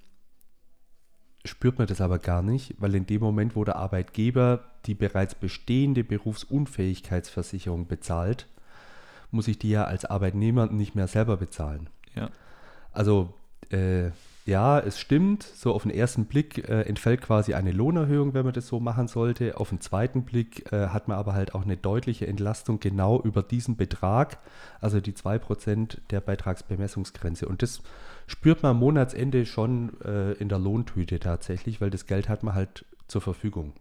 spürt 1.45 1.79
man 1.79 1.87
das 1.87 2.01
aber 2.01 2.19
gar 2.19 2.43
nicht, 2.43 2.75
weil 2.79 2.95
in 2.95 3.07
dem 3.07 3.21
Moment, 3.21 3.57
wo 3.57 3.65
der 3.65 3.77
Arbeitgeber 3.77 4.65
die 4.87 4.95
bereits 4.95 5.35
bestehende 5.35 6.05
Berufsunfähigkeitsversicherung 6.05 7.87
bezahlt, 7.87 8.47
muss 9.35 9.49
ich 9.49 9.59
die 9.59 9.71
ja 9.71 9.85
als 9.85 10.05
Arbeitnehmer 10.05 10.67
nicht 10.67 10.95
mehr 10.95 11.09
selber 11.09 11.37
bezahlen. 11.37 11.91
Ja. 12.15 12.31
Also 12.93 13.35
äh, 13.71 14.11
ja, 14.47 14.79
es 14.79 15.01
stimmt, 15.01 15.43
so 15.43 15.73
auf 15.73 15.85
den 15.85 15.91
ersten 15.91 16.27
Blick 16.27 16.69
äh, 16.69 16.83
entfällt 16.83 17.23
quasi 17.23 17.55
eine 17.55 17.73
Lohnerhöhung, 17.73 18.35
wenn 18.35 18.45
man 18.45 18.53
das 18.53 18.67
so 18.67 18.79
machen 18.79 19.09
sollte. 19.09 19.57
Auf 19.57 19.71
den 19.71 19.81
zweiten 19.81 20.25
Blick 20.25 20.71
äh, 20.71 20.89
hat 20.89 21.09
man 21.09 21.17
aber 21.17 21.33
halt 21.33 21.55
auch 21.55 21.63
eine 21.63 21.79
deutliche 21.79 22.27
Entlastung 22.27 22.79
genau 22.79 23.21
über 23.23 23.43
diesen 23.43 23.77
Betrag, 23.77 24.39
also 24.83 25.01
die 25.01 25.15
2% 25.15 25.99
der 26.11 26.21
Beitragsbemessungsgrenze. 26.21 27.49
Und 27.49 27.63
das 27.63 27.81
spürt 28.27 28.63
man 28.63 28.73
am 28.73 28.81
Monatsende 28.81 29.47
schon 29.47 29.99
äh, 30.03 30.33
in 30.33 30.51
der 30.51 30.59
Lohntüte 30.59 31.21
tatsächlich, 31.21 31.81
weil 31.81 31.91
das 31.91 32.07
Geld 32.07 32.29
hat 32.29 32.43
man 32.43 32.55
halt 32.55 32.85
zur 33.09 33.23
Verfügung. 33.23 33.73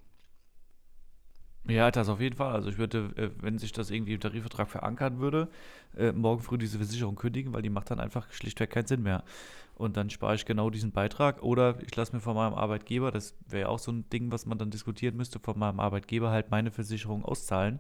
Ja, 1.68 1.92
das 1.92 2.10
auf 2.10 2.20
jeden 2.20 2.36
Fall. 2.36 2.54
Also 2.54 2.70
ich 2.70 2.78
würde, 2.78 3.12
äh, 3.16 3.30
wenn 3.42 3.58
sich 3.58 3.72
das 3.72 3.90
irgendwie 3.90 4.14
im 4.14 4.20
Tarifvertrag 4.20 4.70
verankern 4.70 5.20
würde, 5.20 5.50
äh, 5.96 6.12
morgen 6.12 6.42
früh 6.42 6.58
diese 6.58 6.78
Versicherung 6.78 7.16
kündigen, 7.16 7.54
weil 7.54 7.62
die 7.62 7.70
macht 7.70 7.90
dann 7.90 8.02
einfach 8.02 8.30
schlichtweg 8.32 8.70
keinen 8.70 8.88
Sinn 8.88 9.02
mehr. 9.02 9.24
Und 9.76 9.96
dann 9.96 10.10
spare 10.10 10.36
ich 10.36 10.46
genau 10.46 10.70
diesen 10.70 10.92
Beitrag. 10.92 11.42
Oder 11.42 11.82
ich 11.82 11.96
lasse 11.96 12.14
mir 12.14 12.22
von 12.22 12.36
meinem 12.36 12.54
Arbeitgeber, 12.54 13.12
das 13.12 13.36
wäre 13.48 13.62
ja 13.62 13.68
auch 13.70 13.80
so 13.80 13.92
ein 13.92 14.10
Ding, 14.10 14.32
was 14.32 14.46
man 14.46 14.58
dann 14.58 14.72
diskutieren 14.72 15.16
müsste, 15.16 15.40
von 15.40 15.58
meinem 15.58 15.80
Arbeitgeber 15.80 16.32
halt 16.32 16.52
meine 16.52 16.70
Versicherung 16.70 17.24
auszahlen. 17.24 17.80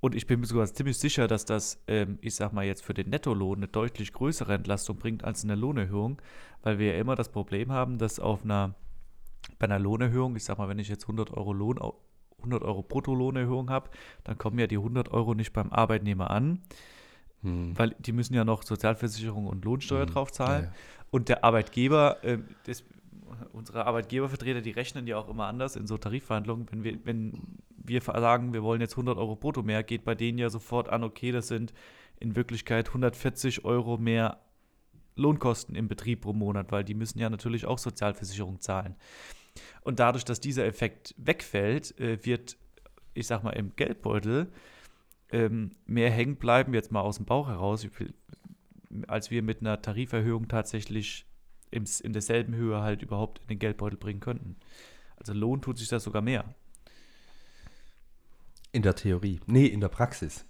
Und 0.00 0.14
ich 0.14 0.26
bin 0.26 0.38
mir 0.40 0.46
sogar 0.46 0.66
ziemlich 0.66 0.98
sicher, 0.98 1.26
dass 1.26 1.46
das, 1.46 1.82
ähm, 1.88 2.18
ich 2.20 2.34
sag 2.36 2.52
mal 2.52 2.64
jetzt 2.64 2.84
für 2.84 2.94
den 2.94 3.08
Nettolohn 3.10 3.58
eine 3.58 3.68
deutlich 3.68 4.12
größere 4.12 4.54
Entlastung 4.54 4.98
bringt 4.98 5.24
als 5.24 5.44
eine 5.44 5.56
Lohnerhöhung, 5.56 6.20
weil 6.62 6.78
wir 6.78 6.92
ja 6.92 7.00
immer 7.00 7.16
das 7.16 7.30
Problem 7.30 7.72
haben, 7.72 7.98
dass 7.98 8.20
auf 8.20 8.44
einer, 8.44 8.74
bei 9.58 9.64
einer 9.64 9.78
Lohnerhöhung, 9.78 10.36
ich 10.36 10.44
sag 10.44 10.58
mal, 10.58 10.68
wenn 10.68 10.78
ich 10.78 10.88
jetzt 10.88 11.04
100 11.04 11.32
Euro 11.32 11.52
Lohn 11.52 11.78
100 12.44 12.62
Euro 12.62 12.82
Bruttolohnerhöhung 12.82 13.70
habe, 13.70 13.90
dann 14.24 14.38
kommen 14.38 14.58
ja 14.58 14.66
die 14.66 14.76
100 14.76 15.10
Euro 15.10 15.34
nicht 15.34 15.52
beim 15.52 15.72
Arbeitnehmer 15.72 16.30
an, 16.30 16.62
hm. 17.42 17.76
weil 17.78 17.96
die 17.98 18.12
müssen 18.12 18.34
ja 18.34 18.44
noch 18.44 18.62
Sozialversicherung 18.62 19.46
und 19.46 19.64
Lohnsteuer 19.64 20.06
hm. 20.06 20.12
drauf 20.12 20.32
zahlen. 20.32 20.64
Ja, 20.64 20.68
ja. 20.70 20.74
Und 21.10 21.28
der 21.28 21.44
Arbeitgeber, 21.44 22.22
äh, 22.24 22.38
das, 22.66 22.84
unsere 23.52 23.86
Arbeitgebervertreter, 23.86 24.60
die 24.60 24.70
rechnen 24.70 25.06
ja 25.06 25.16
auch 25.16 25.28
immer 25.28 25.46
anders 25.46 25.76
in 25.76 25.86
so 25.86 25.96
Tarifverhandlungen. 25.96 26.66
Wenn 26.70 26.84
wir, 26.84 26.98
wenn 27.04 27.58
wir 27.76 28.00
sagen, 28.00 28.52
wir 28.52 28.62
wollen 28.62 28.80
jetzt 28.80 28.94
100 28.94 29.18
Euro 29.18 29.36
brutto 29.36 29.62
mehr, 29.62 29.82
geht 29.82 30.04
bei 30.04 30.14
denen 30.14 30.38
ja 30.38 30.50
sofort 30.50 30.88
an, 30.88 31.04
okay, 31.04 31.32
das 31.32 31.48
sind 31.48 31.72
in 32.20 32.36
Wirklichkeit 32.36 32.88
140 32.88 33.64
Euro 33.64 33.98
mehr 33.98 34.38
Lohnkosten 35.16 35.76
im 35.76 35.88
Betrieb 35.88 36.22
pro 36.22 36.32
Monat, 36.32 36.72
weil 36.72 36.84
die 36.84 36.94
müssen 36.94 37.18
ja 37.18 37.30
natürlich 37.30 37.66
auch 37.66 37.78
Sozialversicherung 37.78 38.60
zahlen. 38.60 38.96
Und 39.82 40.00
dadurch, 40.00 40.24
dass 40.24 40.40
dieser 40.40 40.64
Effekt 40.66 41.14
wegfällt, 41.16 41.98
äh, 42.00 42.24
wird, 42.24 42.56
ich 43.14 43.26
sag 43.26 43.42
mal, 43.42 43.50
im 43.50 43.74
Geldbeutel 43.76 44.52
ähm, 45.30 45.72
mehr 45.86 46.10
hängen 46.10 46.36
bleiben, 46.36 46.74
jetzt 46.74 46.92
mal 46.92 47.00
aus 47.00 47.16
dem 47.16 47.26
Bauch 47.26 47.48
heraus, 47.48 47.86
als 49.08 49.30
wir 49.30 49.42
mit 49.42 49.60
einer 49.60 49.80
Tariferhöhung 49.80 50.48
tatsächlich 50.48 51.26
im, 51.70 51.84
in 52.02 52.12
derselben 52.12 52.54
Höhe 52.54 52.80
halt 52.80 53.02
überhaupt 53.02 53.40
in 53.40 53.48
den 53.48 53.58
Geldbeutel 53.58 53.98
bringen 53.98 54.20
könnten. 54.20 54.56
Also 55.16 55.32
Lohn 55.32 55.60
tut 55.60 55.78
sich 55.78 55.88
das 55.88 56.04
sogar 56.04 56.22
mehr. 56.22 56.44
In 58.72 58.82
der 58.82 58.94
Theorie. 58.96 59.40
Nee, 59.46 59.66
in 59.66 59.80
der 59.80 59.88
Praxis. 59.88 60.46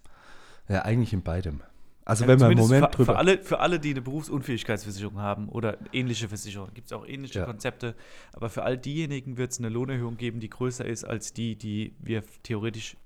Ja, 0.69 0.83
eigentlich 0.83 1.13
in 1.13 1.23
beidem. 1.23 1.63
Also, 2.05 2.27
wenn 2.27 2.39
man 2.39 2.53
im 2.53 2.59
Moment 2.59 2.87
für, 2.87 2.91
drüber. 2.91 3.13
Für 3.13 3.19
alle, 3.19 3.39
für 3.39 3.61
alle, 3.61 3.81
die 3.81 3.91
eine 3.91 4.03
Berufsunfähigkeitsversicherung 4.03 5.19
haben 5.19 5.49
oder 5.49 5.79
ähnliche 5.93 6.29
Versicherungen, 6.29 6.75
gibt 6.75 6.89
es 6.89 6.93
auch 6.93 7.07
ähnliche 7.07 7.41
ja. 7.41 7.45
Konzepte. 7.47 7.95
Aber 8.33 8.51
für 8.51 8.63
all 8.63 8.77
diejenigen 8.77 9.37
wird 9.37 9.53
es 9.53 9.59
eine 9.59 9.71
Lohnerhöhung 9.71 10.17
geben, 10.17 10.41
die 10.41 10.51
größer 10.51 10.85
ist 10.85 11.05
als 11.05 11.33
die, 11.33 11.57
die 11.57 11.95
wir 11.99 12.23
theoretisch 12.43 12.97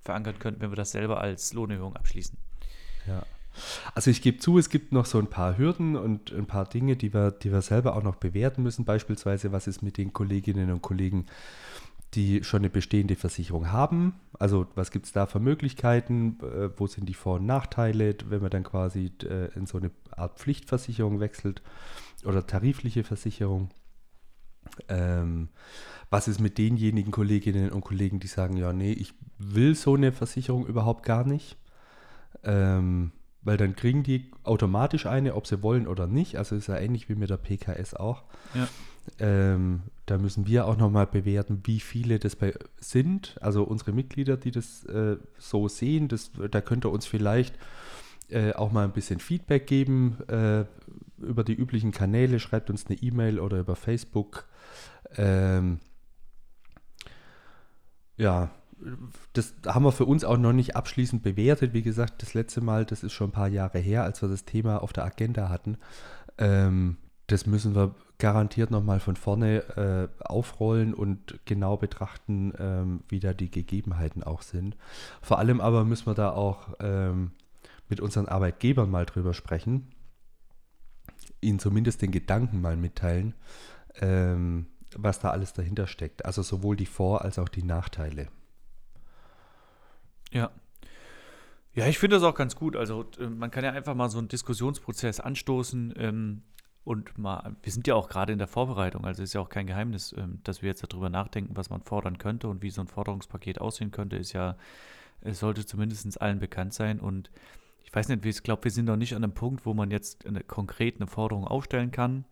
verankern 0.00 0.38
könnten, 0.38 0.60
wenn 0.60 0.70
wir 0.70 0.76
das 0.76 0.90
selber 0.90 1.20
als 1.20 1.52
Lohnerhöhung 1.52 1.96
abschließen. 1.96 2.36
Ja. 3.06 3.24
Also 3.94 4.10
ich 4.10 4.20
gebe 4.20 4.38
zu, 4.38 4.58
es 4.58 4.68
gibt 4.68 4.92
noch 4.92 5.06
so 5.06 5.18
ein 5.18 5.28
paar 5.28 5.56
Hürden 5.56 5.96
und 5.96 6.32
ein 6.32 6.46
paar 6.46 6.68
Dinge, 6.68 6.96
die 6.96 7.14
wir, 7.14 7.30
die 7.30 7.52
wir 7.52 7.62
selber 7.62 7.96
auch 7.96 8.02
noch 8.02 8.16
bewerten 8.16 8.62
müssen. 8.62 8.84
Beispielsweise, 8.84 9.52
was 9.52 9.68
ist 9.68 9.82
mit 9.82 9.96
den 9.96 10.12
Kolleginnen 10.12 10.72
und 10.72 10.82
Kollegen, 10.82 11.26
die 12.14 12.44
schon 12.44 12.60
eine 12.60 12.70
bestehende 12.70 13.16
Versicherung 13.16 13.70
haben. 13.70 14.14
Also 14.38 14.66
was 14.74 14.90
gibt 14.90 15.06
es 15.06 15.12
da 15.12 15.26
für 15.26 15.40
Möglichkeiten? 15.40 16.38
Äh, 16.42 16.70
wo 16.78 16.86
sind 16.86 17.08
die 17.08 17.14
Vor- 17.14 17.36
und 17.36 17.46
Nachteile, 17.46 18.16
wenn 18.28 18.40
man 18.40 18.50
dann 18.50 18.64
quasi 18.64 19.12
äh, 19.22 19.52
in 19.54 19.66
so 19.66 19.78
eine 19.78 19.90
Art 20.10 20.38
Pflichtversicherung 20.38 21.20
wechselt 21.20 21.62
oder 22.24 22.46
tarifliche 22.46 23.04
Versicherung? 23.04 23.70
Ähm, 24.88 25.48
was 26.10 26.28
ist 26.28 26.40
mit 26.40 26.58
denjenigen 26.58 27.12
Kolleginnen 27.12 27.70
und 27.70 27.82
Kollegen, 27.82 28.20
die 28.20 28.28
sagen, 28.28 28.56
ja, 28.56 28.72
nee, 28.72 28.92
ich 28.92 29.14
will 29.38 29.74
so 29.74 29.94
eine 29.94 30.12
Versicherung 30.12 30.66
überhaupt 30.66 31.04
gar 31.04 31.24
nicht? 31.24 31.56
Ähm, 32.42 33.12
weil 33.42 33.56
dann 33.56 33.76
kriegen 33.76 34.02
die 34.02 34.30
automatisch 34.42 35.06
eine, 35.06 35.34
ob 35.34 35.46
sie 35.46 35.62
wollen 35.62 35.86
oder 35.86 36.06
nicht. 36.06 36.36
Also 36.36 36.56
ist 36.56 36.68
ja 36.68 36.78
ähnlich 36.78 37.08
wie 37.08 37.14
mit 37.14 37.30
der 37.30 37.36
PKS 37.36 37.94
auch. 37.94 38.24
Ja. 38.54 38.68
Ähm, 39.18 39.82
da 40.06 40.18
müssen 40.18 40.46
wir 40.46 40.66
auch 40.66 40.76
nochmal 40.76 41.06
bewerten, 41.06 41.60
wie 41.64 41.80
viele 41.80 42.18
das 42.18 42.36
bei 42.36 42.54
sind. 42.78 43.36
Also 43.40 43.64
unsere 43.64 43.92
Mitglieder, 43.92 44.36
die 44.36 44.50
das 44.50 44.84
äh, 44.84 45.16
so 45.38 45.68
sehen, 45.68 46.08
das, 46.08 46.30
da 46.50 46.60
könnt 46.60 46.84
ihr 46.84 46.90
uns 46.90 47.06
vielleicht 47.06 47.58
äh, 48.28 48.52
auch 48.52 48.72
mal 48.72 48.84
ein 48.84 48.92
bisschen 48.92 49.20
Feedback 49.20 49.66
geben 49.66 50.18
äh, 50.28 50.64
über 51.18 51.44
die 51.44 51.54
üblichen 51.54 51.92
Kanäle. 51.92 52.38
Schreibt 52.40 52.70
uns 52.70 52.86
eine 52.86 52.96
E-Mail 52.96 53.40
oder 53.40 53.58
über 53.58 53.76
Facebook. 53.76 54.46
Ähm, 55.16 55.80
ja, 58.16 58.50
das 59.32 59.54
haben 59.66 59.84
wir 59.84 59.92
für 59.92 60.04
uns 60.04 60.24
auch 60.24 60.36
noch 60.36 60.52
nicht 60.52 60.76
abschließend 60.76 61.22
bewertet. 61.22 61.72
Wie 61.72 61.82
gesagt, 61.82 62.22
das 62.22 62.34
letzte 62.34 62.60
Mal, 62.60 62.84
das 62.84 63.02
ist 63.02 63.12
schon 63.12 63.28
ein 63.28 63.32
paar 63.32 63.48
Jahre 63.48 63.78
her, 63.78 64.04
als 64.04 64.22
wir 64.22 64.28
das 64.28 64.44
Thema 64.44 64.82
auf 64.82 64.92
der 64.92 65.04
Agenda 65.04 65.48
hatten. 65.48 65.78
Ähm, 66.38 66.96
das 67.26 67.46
müssen 67.46 67.74
wir 67.74 67.94
garantiert 68.24 68.70
nochmal 68.70 69.00
von 69.00 69.16
vorne 69.16 70.08
äh, 70.18 70.24
aufrollen 70.24 70.94
und 70.94 71.40
genau 71.44 71.76
betrachten, 71.76 72.54
ähm, 72.58 73.02
wie 73.06 73.20
da 73.20 73.34
die 73.34 73.50
Gegebenheiten 73.50 74.22
auch 74.22 74.40
sind. 74.40 74.78
Vor 75.20 75.38
allem 75.38 75.60
aber 75.60 75.84
müssen 75.84 76.06
wir 76.06 76.14
da 76.14 76.30
auch 76.30 76.68
ähm, 76.80 77.32
mit 77.90 78.00
unseren 78.00 78.26
Arbeitgebern 78.26 78.90
mal 78.90 79.04
drüber 79.04 79.34
sprechen, 79.34 79.90
ihnen 81.42 81.58
zumindest 81.58 82.00
den 82.00 82.12
Gedanken 82.12 82.62
mal 82.62 82.78
mitteilen, 82.78 83.34
ähm, 83.96 84.68
was 84.96 85.20
da 85.20 85.28
alles 85.28 85.52
dahinter 85.52 85.86
steckt. 85.86 86.24
Also 86.24 86.40
sowohl 86.40 86.76
die 86.76 86.86
Vor- 86.86 87.26
als 87.26 87.38
auch 87.38 87.50
die 87.50 87.62
Nachteile. 87.62 88.28
Ja. 90.30 90.50
Ja, 91.74 91.88
ich 91.88 91.98
finde 91.98 92.16
das 92.16 92.22
auch 92.22 92.34
ganz 92.34 92.56
gut. 92.56 92.74
Also 92.74 93.04
äh, 93.20 93.26
man 93.26 93.50
kann 93.50 93.64
ja 93.64 93.72
einfach 93.72 93.94
mal 93.94 94.08
so 94.08 94.16
einen 94.16 94.28
Diskussionsprozess 94.28 95.20
anstoßen 95.20 95.92
ähm, 95.98 96.42
und 96.84 97.16
mal, 97.16 97.56
wir 97.62 97.72
sind 97.72 97.86
ja 97.86 97.94
auch 97.94 98.08
gerade 98.08 98.32
in 98.32 98.38
der 98.38 98.46
Vorbereitung, 98.46 99.04
also 99.04 99.22
ist 99.22 99.32
ja 99.32 99.40
auch 99.40 99.48
kein 99.48 99.66
Geheimnis, 99.66 100.14
ähm, 100.16 100.40
dass 100.44 100.62
wir 100.62 100.68
jetzt 100.68 100.82
darüber 100.82 101.08
nachdenken, 101.08 101.56
was 101.56 101.70
man 101.70 101.82
fordern 101.82 102.18
könnte 102.18 102.48
und 102.48 102.62
wie 102.62 102.70
so 102.70 102.80
ein 102.80 102.88
Forderungspaket 102.88 103.60
aussehen 103.60 103.90
könnte, 103.90 104.16
ist 104.16 104.32
ja, 104.32 104.56
es 105.22 105.40
sollte 105.40 105.64
zumindest 105.64 106.20
allen 106.20 106.38
bekannt 106.38 106.74
sein 106.74 107.00
und 107.00 107.30
ich 107.84 107.94
weiß 107.94 108.08
nicht, 108.08 108.24
ich 108.24 108.42
glaube, 108.42 108.64
wir 108.64 108.70
sind 108.70 108.86
noch 108.86 108.96
nicht 108.96 109.14
an 109.14 109.22
einem 109.22 109.34
Punkt, 109.34 109.66
wo 109.66 109.72
man 109.72 109.90
jetzt 109.90 110.26
eine, 110.26 110.42
konkret 110.42 110.96
eine 110.96 111.06
Forderung 111.06 111.46
aufstellen 111.46 111.90
kann. 111.90 112.24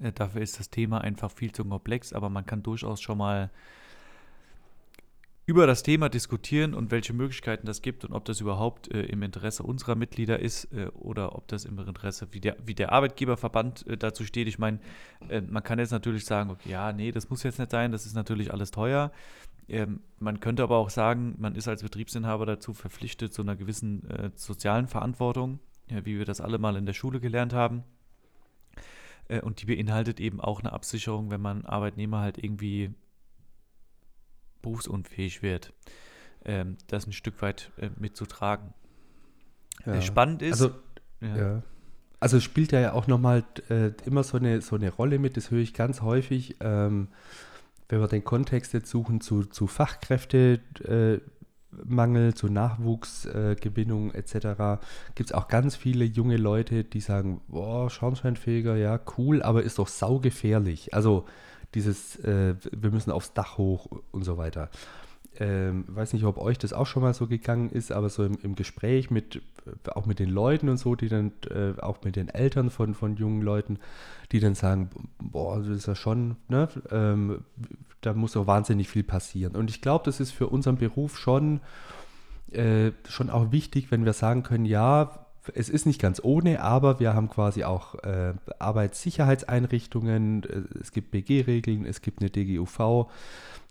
Äh, 0.00 0.12
dafür 0.12 0.42
ist 0.42 0.58
das 0.58 0.70
Thema 0.70 1.00
einfach 1.00 1.30
viel 1.30 1.52
zu 1.52 1.64
komplex, 1.64 2.12
aber 2.12 2.28
man 2.28 2.46
kann 2.46 2.62
durchaus 2.62 3.00
schon 3.00 3.18
mal 3.18 3.50
über 5.46 5.66
das 5.66 5.82
Thema 5.82 6.08
diskutieren 6.08 6.72
und 6.72 6.90
welche 6.90 7.12
Möglichkeiten 7.12 7.66
das 7.66 7.82
gibt 7.82 8.04
und 8.04 8.12
ob 8.14 8.24
das 8.24 8.40
überhaupt 8.40 8.90
äh, 8.92 9.02
im 9.02 9.22
Interesse 9.22 9.62
unserer 9.62 9.94
Mitglieder 9.94 10.38
ist 10.38 10.72
äh, 10.72 10.86
oder 10.94 11.34
ob 11.34 11.48
das 11.48 11.66
im 11.66 11.78
Interesse, 11.78 12.28
wie 12.30 12.40
der, 12.40 12.56
wie 12.64 12.74
der 12.74 12.92
Arbeitgeberverband 12.92 13.86
äh, 13.86 13.96
dazu 13.98 14.24
steht. 14.24 14.48
Ich 14.48 14.58
meine, 14.58 14.78
äh, 15.28 15.42
man 15.42 15.62
kann 15.62 15.78
jetzt 15.78 15.90
natürlich 15.90 16.24
sagen, 16.24 16.50
okay, 16.50 16.70
ja, 16.70 16.92
nee, 16.92 17.12
das 17.12 17.28
muss 17.28 17.42
jetzt 17.42 17.58
nicht 17.58 17.70
sein, 17.70 17.92
das 17.92 18.06
ist 18.06 18.14
natürlich 18.14 18.52
alles 18.52 18.70
teuer. 18.70 19.12
Ähm, 19.68 20.00
man 20.18 20.40
könnte 20.40 20.62
aber 20.62 20.78
auch 20.78 20.90
sagen, 20.90 21.36
man 21.38 21.54
ist 21.54 21.68
als 21.68 21.82
Betriebsinhaber 21.82 22.46
dazu 22.46 22.72
verpflichtet 22.72 23.34
zu 23.34 23.42
einer 23.42 23.56
gewissen 23.56 24.08
äh, 24.08 24.30
sozialen 24.34 24.88
Verantwortung, 24.88 25.58
ja, 25.90 26.06
wie 26.06 26.18
wir 26.18 26.24
das 26.24 26.40
alle 26.40 26.58
mal 26.58 26.76
in 26.76 26.86
der 26.86 26.94
Schule 26.94 27.20
gelernt 27.20 27.52
haben. 27.52 27.84
Äh, 29.28 29.40
und 29.40 29.60
die 29.60 29.66
beinhaltet 29.66 30.20
eben 30.20 30.40
auch 30.40 30.60
eine 30.60 30.72
Absicherung, 30.72 31.30
wenn 31.30 31.42
man 31.42 31.66
Arbeitnehmer 31.66 32.20
halt 32.20 32.42
irgendwie 32.42 32.94
berufsunfähig 34.64 35.42
wird, 35.42 35.72
ähm, 36.44 36.76
das 36.88 37.06
ein 37.06 37.12
Stück 37.12 37.40
weit 37.42 37.70
äh, 37.76 37.90
mitzutragen. 37.98 38.74
Ja. 39.86 40.00
Spannend 40.00 40.42
ist. 40.42 40.62
Also, 40.62 40.74
ja. 41.20 41.36
ja. 41.36 41.62
Also 42.20 42.40
spielt 42.40 42.72
ja 42.72 42.94
auch 42.94 43.06
nochmal 43.06 43.44
äh, 43.68 43.90
immer 44.06 44.24
so 44.24 44.38
eine, 44.38 44.62
so 44.62 44.76
eine 44.76 44.90
Rolle 44.90 45.18
mit, 45.18 45.36
das 45.36 45.50
höre 45.50 45.60
ich 45.60 45.74
ganz 45.74 46.00
häufig, 46.00 46.56
ähm, 46.60 47.08
wenn 47.88 48.00
wir 48.00 48.08
den 48.08 48.24
Kontext 48.24 48.72
jetzt 48.72 48.88
suchen 48.88 49.20
zu, 49.20 49.44
zu 49.44 49.66
Fachkräftemangel, 49.66 52.30
äh, 52.30 52.34
zu 52.34 52.48
Nachwuchsgewinnung 52.48 54.12
äh, 54.12 54.18
etc., 54.18 54.80
gibt 55.14 55.30
es 55.30 55.34
auch 55.34 55.48
ganz 55.48 55.76
viele 55.76 56.06
junge 56.06 56.38
Leute, 56.38 56.84
die 56.84 57.00
sagen, 57.00 57.42
boah, 57.46 57.90
Schornsteinfeger, 57.90 58.76
ja, 58.76 58.98
cool, 59.18 59.42
aber 59.42 59.62
ist 59.62 59.78
doch 59.78 59.88
saugefährlich. 59.88 60.94
Also 60.94 61.26
dieses, 61.74 62.16
äh, 62.20 62.54
wir 62.72 62.90
müssen 62.90 63.10
aufs 63.10 63.32
Dach 63.32 63.58
hoch 63.58 63.88
und 64.12 64.24
so 64.24 64.36
weiter. 64.36 64.70
ähm, 65.40 65.84
weiß 65.88 66.12
nicht, 66.12 66.24
ob 66.24 66.38
euch 66.38 66.58
das 66.58 66.72
auch 66.72 66.86
schon 66.86 67.02
mal 67.02 67.14
so 67.14 67.26
gegangen 67.26 67.70
ist, 67.70 67.90
aber 67.90 68.08
so 68.08 68.24
im, 68.24 68.38
im 68.42 68.54
Gespräch 68.54 69.10
mit, 69.10 69.42
auch 69.92 70.06
mit 70.06 70.18
den 70.18 70.30
Leuten 70.30 70.68
und 70.68 70.76
so, 70.76 70.94
die 70.94 71.08
dann, 71.08 71.32
äh, 71.50 71.80
auch 71.80 71.98
mit 72.04 72.16
den 72.16 72.28
Eltern 72.28 72.70
von, 72.70 72.94
von 72.94 73.16
jungen 73.16 73.42
Leuten, 73.42 73.78
die 74.32 74.40
dann 74.40 74.54
sagen, 74.54 74.90
boah, 75.20 75.58
das 75.58 75.68
ist 75.68 75.86
ja 75.86 75.94
schon, 75.94 76.36
ne, 76.48 76.68
ähm, 76.90 77.40
da 78.00 78.12
muss 78.14 78.32
so 78.32 78.46
wahnsinnig 78.46 78.88
viel 78.88 79.02
passieren. 79.02 79.56
Und 79.56 79.70
ich 79.70 79.80
glaube, 79.80 80.04
das 80.04 80.20
ist 80.20 80.30
für 80.30 80.48
unseren 80.48 80.76
Beruf 80.76 81.18
schon, 81.18 81.60
äh, 82.52 82.92
schon 83.08 83.30
auch 83.30 83.50
wichtig, 83.50 83.90
wenn 83.90 84.04
wir 84.04 84.12
sagen 84.12 84.42
können, 84.42 84.66
ja, 84.66 85.23
es 85.52 85.68
ist 85.68 85.86
nicht 85.86 86.00
ganz 86.00 86.20
ohne, 86.22 86.60
aber 86.60 87.00
wir 87.00 87.14
haben 87.14 87.28
quasi 87.28 87.64
auch 87.64 87.96
äh, 87.96 88.34
Arbeitssicherheitseinrichtungen, 88.58 90.44
äh, 90.44 90.62
es 90.80 90.92
gibt 90.92 91.10
BG-Regeln, 91.10 91.84
es 91.84 92.00
gibt 92.00 92.20
eine 92.20 92.30
DGUV, 92.30 93.08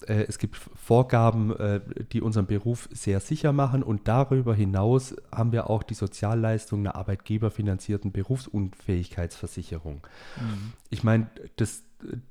äh, 0.08 0.26
es 0.28 0.38
gibt 0.38 0.58
Vorgaben, 0.58 1.56
äh, 1.56 1.82
die 2.12 2.22
unseren 2.22 2.46
Beruf 2.46 2.90
sehr 2.92 3.20
sicher 3.20 3.54
machen 3.54 3.84
und 3.84 4.08
darüber 4.08 4.54
hinaus 4.54 5.16
haben 5.32 5.52
wir 5.52 5.70
auch 5.70 5.84
die 5.84 5.96
Sozialleistung 5.96 6.82
einer 6.82 6.96
arbeitgeberfinanzierten 6.96 8.12
Berufsunfähigkeitsversicherung. 8.12 10.06
Mhm. 10.40 10.74
Ich 10.90 11.04
meine, 11.04 11.28
das 11.56 11.84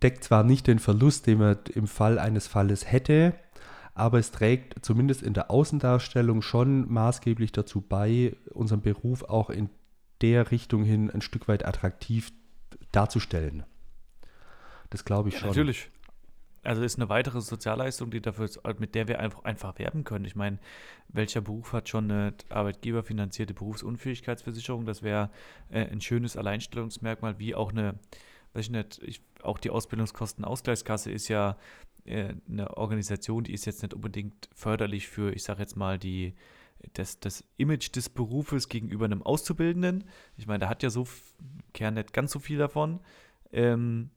deckt 0.03 0.25
zwar 0.25 0.45
nicht 0.45 0.67
den 0.67 0.79
Verlust, 0.79 1.27
den 1.27 1.39
man 1.39 1.57
im 1.75 1.87
Fall 1.87 2.19
eines 2.19 2.47
Falles 2.47 2.91
hätte, 2.91 3.35
aber 3.95 4.19
es 4.19 4.31
trägt 4.31 4.85
zumindest 4.85 5.23
in 5.23 5.35
der 5.35 5.51
Außendarstellung 5.51 6.43
schon 6.43 6.91
maßgeblich 6.93 7.53
dazu 7.53 7.81
bei, 7.81 8.37
unseren 8.51 8.81
Beruf 8.81 9.25
auch 9.25 9.51
in 9.51 9.69
der 10.23 10.51
Richtung 10.51 10.85
hin 10.85 11.11
ein 11.11 11.21
Stück 11.21 11.49
weit 11.49 11.67
attraktiv 11.67 12.33
darzustellen. 12.93 13.65
Das 14.91 15.05
glaube 15.05 15.29
ich 15.29 15.35
ja, 15.35 15.41
schon. 15.41 15.49
Natürlich. 15.49 15.91
Also 16.65 16.83
ist 16.83 16.97
eine 16.97 17.09
weitere 17.09 17.41
Sozialleistung, 17.41 18.13
die 18.13 18.21
dafür, 18.21 18.49
mit 18.79 18.95
der 18.95 19.09
wir 19.09 19.19
einfach, 19.19 19.43
einfach 19.43 19.79
werben 19.81 20.05
können. 20.05 20.25
Ich 20.25 20.37
meine, 20.37 20.59
welcher 21.09 21.41
Beruf 21.41 21.73
hat 21.73 21.89
schon 21.89 22.09
eine 22.11 22.35
arbeitgeberfinanzierte 22.51 23.53
Berufsunfähigkeitsversicherung? 23.53 24.87
Das 24.87 25.03
wäre 25.03 25.31
äh, 25.71 25.87
ein 25.87 26.01
schönes 26.01 26.37
Alleinstellungsmerkmal, 26.37 27.41
wie 27.41 27.57
auch 27.57 27.73
eine, 27.73 27.99
weiß 28.53 28.67
ich 28.67 28.71
nicht, 28.71 29.01
ich, 29.03 29.23
auch 29.43 29.59
die 29.59 29.71
Ausbildungskostenausgleichskasse 29.71 31.11
ist 31.11 31.27
ja 31.27 31.57
eine 32.05 32.77
Organisation, 32.77 33.45
die 33.45 33.53
ist 33.53 33.65
jetzt 33.65 33.83
nicht 33.83 33.95
unbedingt 33.95 34.49
förderlich 34.55 35.09
für, 35.09 35.33
ich 35.33 35.43
sage 35.45 35.61
jetzt 35.61 35.77
mal, 35.77 35.99
die, 35.99 36.35
das, 36.95 37.21
das 37.21 37.45
Image 37.57 37.95
des 37.95 38.09
Berufes 38.09 38.69
gegenüber 38.69 39.05
einem 39.05 39.23
Auszubildenden. 39.23 40.05
Ich 40.37 40.47
meine, 40.47 40.61
da 40.61 40.69
hat 40.69 40.83
ja 40.83 40.91
so 40.91 41.07
Kern 41.75 41.95
nicht 41.95 42.13
ganz 42.13 42.33
so 42.33 42.39
viel 42.39 42.59
davon. 42.59 43.01
Ähm, 43.53 44.11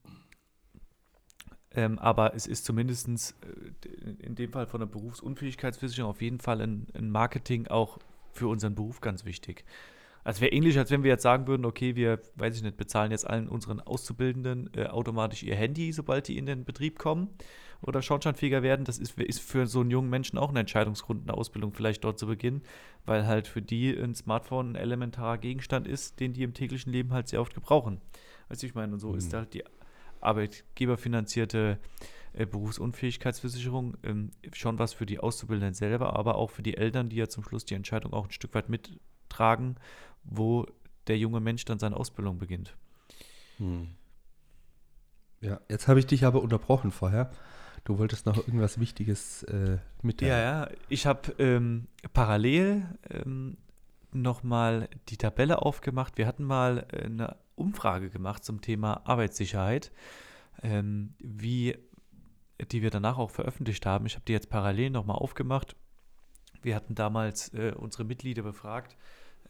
ähm, 1.71 2.00
aber 2.00 2.34
es 2.34 2.48
ist 2.48 2.65
zumindest 2.65 3.08
äh, 3.08 4.10
in 4.26 4.36
dem 4.36 4.52
Fall 4.52 4.65
von 4.65 4.80
der 4.80 4.88
Berufsunfähigkeitsversicherung 4.88 6.10
auf 6.10 6.21
jeden 6.21 6.39
Fall 6.39 6.62
ein, 6.62 6.88
ein 6.93 7.10
Marketing 7.10 7.67
auch 7.67 8.00
für 8.32 8.48
unseren 8.48 8.76
Beruf 8.76 9.02
ganz 9.02 9.26
wichtig. 9.26 9.65
Also 10.25 10.41
wäre 10.41 10.51
ähnlich, 10.51 10.75
als 10.79 10.89
wenn 10.89 11.03
wir 11.03 11.11
jetzt 11.11 11.21
sagen 11.21 11.45
würden, 11.45 11.65
okay, 11.65 11.95
wir, 11.95 12.19
weiß 12.33 12.57
ich 12.57 12.63
nicht, 12.63 12.77
bezahlen 12.77 13.11
jetzt 13.11 13.27
allen 13.27 13.47
unseren 13.47 13.79
Auszubildenden 13.79 14.71
äh, 14.75 14.88
automatisch 14.88 15.43
ihr 15.43 15.55
Handy, 15.55 15.93
sobald 15.93 16.27
die 16.27 16.39
in 16.39 16.47
den 16.47 16.65
Betrieb 16.65 16.97
kommen 16.97 17.29
oder 17.83 18.01
schornsteinfähiger 18.01 18.63
werden. 18.63 18.85
Das 18.85 18.97
ist, 18.97 19.19
ist 19.19 19.39
für 19.39 19.67
so 19.67 19.81
einen 19.81 19.91
jungen 19.91 20.09
Menschen 20.09 20.39
auch 20.39 20.49
eine 20.49 20.61
Entscheidungsgrund, 20.61 21.29
eine 21.29 21.38
Ausbildung 21.38 21.73
vielleicht 21.73 22.03
dort 22.03 22.17
zu 22.17 22.25
beginnen, 22.25 22.63
weil 23.05 23.27
halt 23.27 23.47
für 23.47 23.61
die 23.61 23.95
ein 23.95 24.15
Smartphone 24.15 24.71
ein 24.71 24.75
elementarer 24.75 25.38
Gegenstand 25.38 25.88
ist, 25.88 26.19
den 26.19 26.33
die 26.33 26.41
im 26.41 26.55
täglichen 26.55 26.91
Leben 26.91 27.13
halt 27.13 27.27
sehr 27.27 27.39
oft 27.39 27.53
gebrauchen. 27.53 28.01
Weißt 28.49 28.63
du, 28.63 28.67
ich 28.67 28.73
meine, 28.73 28.93
und 28.93 28.99
so 28.99 29.11
mhm. 29.11 29.19
ist 29.19 29.31
halt 29.31 29.53
die 29.53 29.63
arbeitgeberfinanzierte 30.21 31.77
äh, 31.79 32.05
Berufsunfähigkeitsversicherung 32.36 33.98
ähm, 34.04 34.32
schon 34.54 34.78
was 34.80 34.93
für 34.93 35.06
die 35.06 35.19
Auszubildenden 35.19 35.74
selber, 35.74 36.15
aber 36.15 36.36
auch 36.36 36.52
für 36.52 36.63
die 36.63 36.76
Eltern, 36.76 37.10
die 37.10 37.15
ja 37.15 37.28
zum 37.28 37.43
Schluss 37.43 37.65
die 37.65 37.76
Entscheidung 37.76 38.13
auch 38.13 38.26
ein 38.26 38.32
Stück 38.32 38.54
weit 38.54 38.69
mittragen, 38.69 39.76
wo 40.24 40.65
der 41.08 41.17
junge 41.17 41.39
Mensch 41.39 41.65
dann 41.65 41.80
seine 41.80 41.95
Ausbildung 41.95 42.38
beginnt. 42.38 42.76
Hm. 43.58 43.89
Ja, 45.41 45.62
jetzt 45.69 45.88
habe 45.88 46.00
ich 46.00 46.08
dich 46.08 46.26
aber 46.26 46.41
unterbrochen 46.41 46.91
vorher. 46.91 47.32
Du 47.84 48.00
wolltest 48.00 48.26
noch 48.26 48.38
irgendwas 48.38 48.80
Wichtiges 48.80 49.43
äh, 49.43 49.78
mitteilen. 50.02 50.32
Ja, 50.32 50.39
ja. 50.39 50.69
Ich 50.89 51.06
habe 51.06 51.34
ähm, 51.38 51.88
parallel 52.13 52.86
ähm, 53.12 53.58
nochmal 54.12 54.89
die 55.10 55.17
Tabelle 55.17 55.62
aufgemacht. 55.62 56.17
Wir 56.17 56.26
hatten 56.26 56.43
mal 56.43 56.88
äh, 56.91 57.04
eine 57.04 57.38
Umfrage 57.56 58.10
gemacht 58.10 58.43
zum 58.43 58.62
Thema 58.62 59.02
Arbeitssicherheit, 59.06 59.91
ähm, 60.63 61.13
wie, 61.19 61.78
die 62.71 62.81
wir 62.81 62.89
danach 62.89 63.17
auch 63.17 63.31
veröffentlicht 63.31 63.85
haben. 63.85 64.05
Ich 64.05 64.15
habe 64.15 64.25
die 64.25 64.33
jetzt 64.33 64.49
parallel 64.49 64.89
nochmal 64.89 65.17
aufgemacht. 65.17 65.75
Wir 66.61 66.75
hatten 66.75 66.95
damals 66.95 67.53
äh, 67.53 67.73
unsere 67.75 68.05
Mitglieder 68.05 68.43
befragt, 68.43 68.95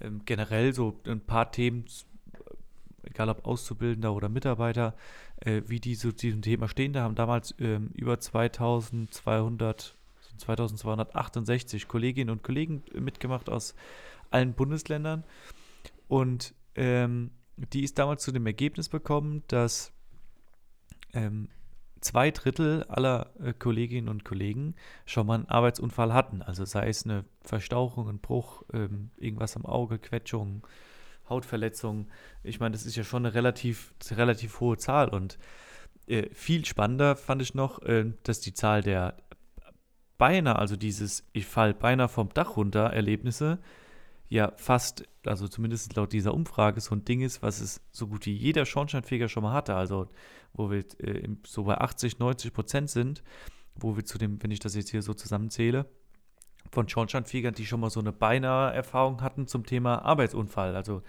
ähm, 0.01 0.21
generell 0.25 0.73
so 0.73 0.99
ein 1.05 1.21
paar 1.21 1.51
Themen, 1.51 1.85
egal 3.03 3.29
ob 3.29 3.45
Auszubildender 3.45 4.13
oder 4.13 4.27
Mitarbeiter, 4.27 4.95
äh, 5.37 5.61
wie 5.67 5.79
die 5.79 5.95
zu 5.95 6.11
diesem 6.11 6.41
Thema 6.41 6.67
stehen. 6.67 6.93
Da 6.93 7.03
haben 7.03 7.15
damals 7.15 7.55
ähm, 7.59 7.91
über 7.93 8.19
2200, 8.19 9.95
2268 10.37 11.87
Kolleginnen 11.87 12.31
und 12.31 12.43
Kollegen 12.43 12.83
mitgemacht 12.93 13.49
aus 13.49 13.75
allen 14.31 14.53
Bundesländern. 14.53 15.23
Und 16.07 16.53
ähm, 16.75 17.31
die 17.55 17.83
ist 17.83 17.97
damals 17.97 18.23
zu 18.23 18.31
dem 18.31 18.45
Ergebnis 18.45 18.89
bekommen, 18.89 19.43
dass 19.47 19.93
ähm, 21.13 21.47
zwei 22.01 22.31
Drittel 22.31 22.84
aller 22.84 23.31
äh, 23.39 23.53
Kolleginnen 23.53 24.10
und 24.10 24.25
Kollegen 24.25 24.75
schon 25.05 25.27
mal 25.27 25.36
einen 25.36 25.49
Arbeitsunfall 25.49 26.13
hatten. 26.13 26.41
Also 26.41 26.65
sei 26.65 26.89
es 26.89 27.05
eine 27.05 27.25
Verstauchung, 27.41 28.10
ein 28.10 28.19
Bruch, 28.19 28.63
ähm, 28.73 29.12
irgendwas 29.17 29.55
am 29.55 29.65
Auge, 29.65 29.99
Quetschung, 29.99 30.65
Hautverletzung. 31.29 32.08
Ich 32.43 32.60
meine, 32.60 32.73
das 32.73 32.86
ist 32.86 32.95
ja 32.95 33.03
schon 33.03 33.25
eine 33.25 33.36
relativ, 33.36 33.93
relativ 34.12 34.60
hohe 34.60 34.77
Zahl 34.77 35.10
und 35.10 35.38
äh, 36.08 36.29
viel 36.34 36.65
spannender 36.65 37.15
fand 37.15 37.41
ich 37.41 37.55
noch, 37.55 37.81
äh, 37.81 38.12
dass 38.23 38.39
die 38.39 38.53
Zahl 38.53 38.81
der 38.81 39.15
beinahe, 40.17 40.58
also 40.58 40.75
dieses 40.75 41.27
Ich 41.34 41.45
fall 41.45 41.73
beinahe 41.73 42.08
vom 42.08 42.29
Dach 42.34 42.58
runter 42.58 42.91
Erlebnisse, 42.93 43.60
ja 44.29 44.51
fast, 44.57 45.03
also 45.25 45.47
zumindest 45.47 45.95
laut 45.95 46.13
dieser 46.13 46.33
Umfrage, 46.33 46.81
so 46.81 46.95
ein 46.95 47.05
Ding 47.05 47.21
ist, 47.21 47.41
was 47.41 47.61
es 47.61 47.81
so 47.91 48.07
gut 48.07 48.25
wie 48.25 48.33
jeder 48.33 48.65
Schornsteinfeger 48.65 49.29
schon 49.29 49.43
mal 49.43 49.53
hatte. 49.53 49.75
Also, 49.75 50.07
wo 50.53 50.71
wir 50.71 50.79
äh, 50.99 51.27
so 51.45 51.63
bei 51.63 51.77
80, 51.77 52.19
90 52.19 52.53
Prozent 52.53 52.89
sind, 52.89 53.23
wo 53.75 53.95
wir 53.95 54.05
zu 54.05 54.17
dem, 54.17 54.41
wenn 54.41 54.51
ich 54.51 54.59
das 54.59 54.75
jetzt 54.75 54.89
hier 54.89 55.01
so 55.01 55.13
zusammenzähle, 55.13 55.85
von 56.71 56.89
Schornsteinfegern, 56.89 57.53
die 57.53 57.65
schon 57.65 57.79
mal 57.79 57.89
so 57.89 57.99
eine 57.99 58.11
beinahe 58.11 58.73
Erfahrung 58.73 59.21
hatten 59.21 59.47
zum 59.47 59.65
Thema 59.65 60.03
Arbeitsunfall. 60.03 60.75
Also 60.75 61.03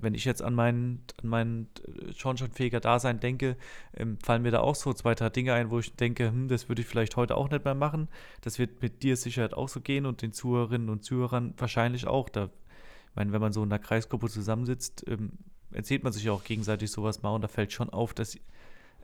wenn 0.00 0.14
ich 0.14 0.24
jetzt 0.24 0.42
an 0.42 0.54
meinen, 0.54 1.02
an 1.22 1.28
meinen 1.28 1.68
äh, 1.86 2.12
Schornsteinfeger-Dasein 2.12 3.20
denke, 3.20 3.56
ähm, 3.96 4.18
fallen 4.18 4.42
mir 4.42 4.52
da 4.52 4.60
auch 4.60 4.74
so 4.74 4.92
zwei, 4.92 5.14
drei 5.14 5.30
Dinge 5.30 5.52
ein, 5.52 5.70
wo 5.70 5.78
ich 5.80 5.94
denke, 5.94 6.28
hm, 6.28 6.48
das 6.48 6.68
würde 6.68 6.82
ich 6.82 6.88
vielleicht 6.88 7.16
heute 7.16 7.36
auch 7.36 7.50
nicht 7.50 7.64
mehr 7.64 7.74
machen. 7.74 8.08
Das 8.40 8.58
wird 8.58 8.82
mit 8.82 9.02
dir 9.02 9.16
Sicherheit 9.16 9.54
auch 9.54 9.68
so 9.68 9.80
gehen 9.80 10.06
und 10.06 10.22
den 10.22 10.32
Zuhörerinnen 10.32 10.88
und 10.88 11.04
Zuhörern 11.04 11.54
wahrscheinlich 11.56 12.06
auch. 12.06 12.28
Da, 12.28 12.44
ich 12.44 13.16
meine, 13.16 13.32
wenn 13.32 13.40
man 13.40 13.52
so 13.52 13.62
in 13.62 13.72
einer 13.72 13.80
Kreisgruppe 13.80 14.28
zusammensitzt, 14.28 15.04
ähm, 15.08 15.32
erzählt 15.72 16.04
man 16.04 16.12
sich 16.12 16.24
ja 16.24 16.32
auch 16.32 16.44
gegenseitig 16.44 16.90
sowas 16.90 17.22
mal 17.22 17.34
und 17.34 17.42
da 17.42 17.48
fällt 17.48 17.72
schon 17.72 17.90
auf, 17.90 18.14
dass 18.14 18.38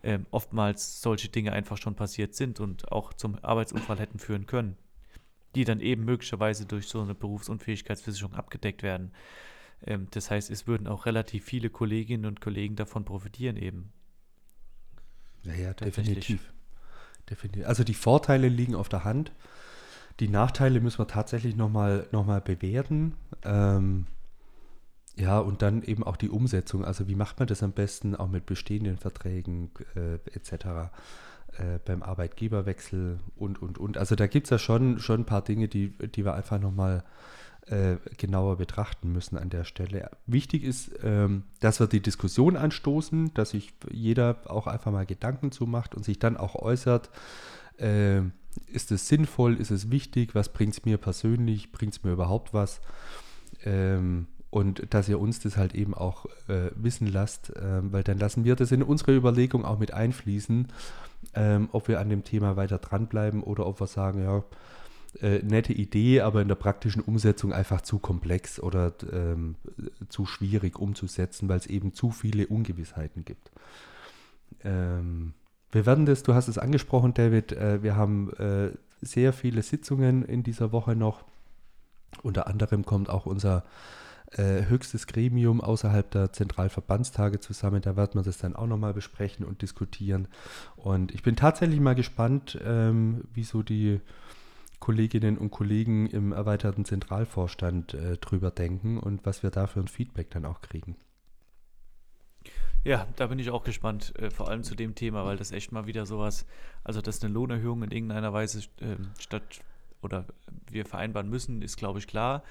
ähm, 0.02 0.26
oftmals 0.30 1.02
solche 1.02 1.28
Dinge 1.28 1.52
einfach 1.52 1.76
schon 1.76 1.94
passiert 1.94 2.34
sind 2.34 2.60
und 2.60 2.90
auch 2.92 3.12
zum 3.12 3.38
Arbeitsunfall 3.42 3.98
hätten 3.98 4.18
führen 4.18 4.46
können, 4.46 4.76
die 5.54 5.64
dann 5.64 5.80
eben 5.80 6.04
möglicherweise 6.04 6.64
durch 6.64 6.86
so 6.86 7.02
eine 7.02 7.14
Berufsunfähigkeitsversicherung 7.14 8.34
abgedeckt 8.34 8.82
werden. 8.82 9.12
Ähm, 9.86 10.08
das 10.10 10.30
heißt, 10.30 10.50
es 10.50 10.66
würden 10.66 10.86
auch 10.86 11.06
relativ 11.06 11.44
viele 11.44 11.70
Kolleginnen 11.70 12.26
und 12.26 12.40
Kollegen 12.40 12.76
davon 12.76 13.04
profitieren 13.04 13.56
eben. 13.56 13.92
Ja, 15.44 15.54
ja, 15.54 15.74
definitiv. 15.74 16.52
definitiv. 17.28 17.66
Also 17.66 17.84
die 17.84 17.94
Vorteile 17.94 18.48
liegen 18.48 18.74
auf 18.74 18.88
der 18.88 19.04
Hand. 19.04 19.32
Die 20.20 20.28
Nachteile 20.28 20.80
müssen 20.80 20.98
wir 20.98 21.06
tatsächlich 21.06 21.56
nochmal 21.56 22.06
noch 22.12 22.26
mal 22.26 22.40
bewerten. 22.40 23.14
Ähm, 23.42 24.06
ja, 25.16 25.38
und 25.38 25.62
dann 25.62 25.82
eben 25.82 26.02
auch 26.02 26.16
die 26.16 26.28
Umsetzung. 26.28 26.84
Also 26.84 27.08
wie 27.08 27.14
macht 27.14 27.38
man 27.38 27.48
das 27.48 27.62
am 27.62 27.72
besten, 27.72 28.14
auch 28.14 28.28
mit 28.28 28.46
bestehenden 28.46 28.98
Verträgen 28.98 29.70
äh, 29.94 30.14
etc. 30.34 30.90
Äh, 31.58 31.78
beim 31.84 32.02
Arbeitgeberwechsel 32.02 33.18
und, 33.36 33.60
und, 33.60 33.78
und. 33.78 33.98
Also 33.98 34.14
da 34.14 34.26
gibt 34.26 34.46
es 34.46 34.50
ja 34.50 34.58
schon, 34.58 34.98
schon 34.98 35.22
ein 35.22 35.26
paar 35.26 35.42
Dinge, 35.42 35.68
die, 35.68 35.90
die 35.90 36.24
wir 36.24 36.34
einfach 36.34 36.60
nochmal 36.60 37.02
äh, 37.70 37.96
genauer 38.16 38.56
betrachten 38.56 39.12
müssen 39.12 39.38
an 39.38 39.48
der 39.48 39.64
Stelle. 39.64 40.10
Wichtig 40.26 40.64
ist, 40.64 40.90
ähm, 41.02 41.44
dass 41.60 41.78
wir 41.78 41.86
die 41.86 42.00
Diskussion 42.00 42.56
anstoßen, 42.56 43.32
dass 43.34 43.50
sich 43.50 43.72
jeder 43.90 44.38
auch 44.46 44.66
einfach 44.66 44.90
mal 44.90 45.06
Gedanken 45.06 45.52
zu 45.52 45.66
macht 45.66 45.94
und 45.94 46.04
sich 46.04 46.18
dann 46.18 46.36
auch 46.36 46.56
äußert, 46.56 47.10
äh, 47.78 48.22
ist 48.66 48.90
es 48.90 49.06
sinnvoll, 49.06 49.54
ist 49.54 49.70
es 49.70 49.90
wichtig, 49.90 50.34
was 50.34 50.52
bringt 50.52 50.74
es 50.74 50.84
mir 50.84 50.98
persönlich, 50.98 51.70
bringt 51.70 51.92
es 51.94 52.02
mir 52.02 52.12
überhaupt 52.12 52.52
was? 52.52 52.80
Ähm, 53.64 54.26
und 54.50 54.92
dass 54.92 55.08
ihr 55.08 55.20
uns 55.20 55.38
das 55.38 55.56
halt 55.56 55.76
eben 55.76 55.94
auch 55.94 56.26
äh, 56.48 56.70
wissen 56.74 57.06
lasst, 57.06 57.54
äh, 57.56 57.80
weil 57.92 58.02
dann 58.02 58.18
lassen 58.18 58.44
wir 58.44 58.56
das 58.56 58.72
in 58.72 58.82
unsere 58.82 59.14
Überlegung 59.14 59.64
auch 59.64 59.78
mit 59.78 59.94
einfließen, 59.94 60.66
ähm, 61.34 61.68
ob 61.70 61.86
wir 61.86 62.00
an 62.00 62.08
dem 62.08 62.24
Thema 62.24 62.56
weiter 62.56 62.78
dranbleiben 62.78 63.44
oder 63.44 63.64
ob 63.66 63.80
wir 63.80 63.86
sagen, 63.86 64.24
ja, 64.24 64.42
äh, 65.20 65.38
nette 65.42 65.72
Idee, 65.72 66.20
aber 66.20 66.42
in 66.42 66.48
der 66.48 66.54
praktischen 66.54 67.02
Umsetzung 67.02 67.52
einfach 67.52 67.80
zu 67.80 67.98
komplex 67.98 68.60
oder 68.60 68.92
ähm, 69.12 69.56
zu 70.08 70.26
schwierig 70.26 70.78
umzusetzen, 70.78 71.48
weil 71.48 71.58
es 71.58 71.66
eben 71.66 71.92
zu 71.92 72.10
viele 72.10 72.46
Ungewissheiten 72.46 73.24
gibt. 73.24 73.50
Ähm, 74.64 75.34
wir 75.72 75.86
werden 75.86 76.06
das, 76.06 76.22
du 76.22 76.34
hast 76.34 76.48
es 76.48 76.58
angesprochen, 76.58 77.14
David, 77.14 77.52
äh, 77.52 77.82
wir 77.82 77.96
haben 77.96 78.32
äh, 78.34 78.70
sehr 79.00 79.32
viele 79.32 79.62
Sitzungen 79.62 80.24
in 80.24 80.42
dieser 80.42 80.72
Woche 80.72 80.96
noch. 80.96 81.24
Unter 82.22 82.46
anderem 82.46 82.84
kommt 82.84 83.08
auch 83.08 83.26
unser 83.26 83.64
äh, 84.32 84.66
höchstes 84.66 85.06
Gremium 85.06 85.60
außerhalb 85.60 86.10
der 86.10 86.32
Zentralverbandstage 86.32 87.40
zusammen. 87.40 87.82
Da 87.82 87.96
werden 87.96 88.14
wir 88.14 88.22
das 88.22 88.38
dann 88.38 88.54
auch 88.54 88.66
nochmal 88.66 88.94
besprechen 88.94 89.44
und 89.44 89.62
diskutieren. 89.62 90.28
Und 90.76 91.12
ich 91.12 91.22
bin 91.22 91.36
tatsächlich 91.36 91.80
mal 91.80 91.94
gespannt, 91.94 92.58
ähm, 92.64 93.24
wie 93.32 93.44
so 93.44 93.62
die 93.62 94.00
Kolleginnen 94.80 95.38
und 95.38 95.50
Kollegen 95.50 96.06
im 96.06 96.32
erweiterten 96.32 96.84
Zentralvorstand 96.84 97.94
äh, 97.94 98.16
drüber 98.16 98.50
denken 98.50 98.98
und 98.98 99.24
was 99.24 99.42
wir 99.42 99.50
da 99.50 99.66
für 99.66 99.80
ein 99.80 99.88
Feedback 99.88 100.30
dann 100.30 100.46
auch 100.46 100.62
kriegen. 100.62 100.96
Ja, 102.82 103.06
da 103.16 103.26
bin 103.26 103.38
ich 103.38 103.50
auch 103.50 103.62
gespannt, 103.62 104.14
äh, 104.18 104.30
vor 104.30 104.48
allem 104.48 104.62
zu 104.62 104.74
dem 104.74 104.94
Thema, 104.94 105.26
weil 105.26 105.36
das 105.36 105.52
echt 105.52 105.70
mal 105.70 105.86
wieder 105.86 106.06
sowas, 106.06 106.46
also 106.82 107.02
dass 107.02 107.22
eine 107.22 107.32
Lohnerhöhung 107.32 107.82
in 107.82 107.90
irgendeiner 107.90 108.32
Weise 108.32 108.60
äh, 108.80 108.96
statt 109.18 109.60
oder 110.00 110.24
wir 110.70 110.86
vereinbaren 110.86 111.28
müssen, 111.28 111.60
ist 111.60 111.76
glaube 111.76 111.98
ich 111.98 112.06
klar. 112.06 112.42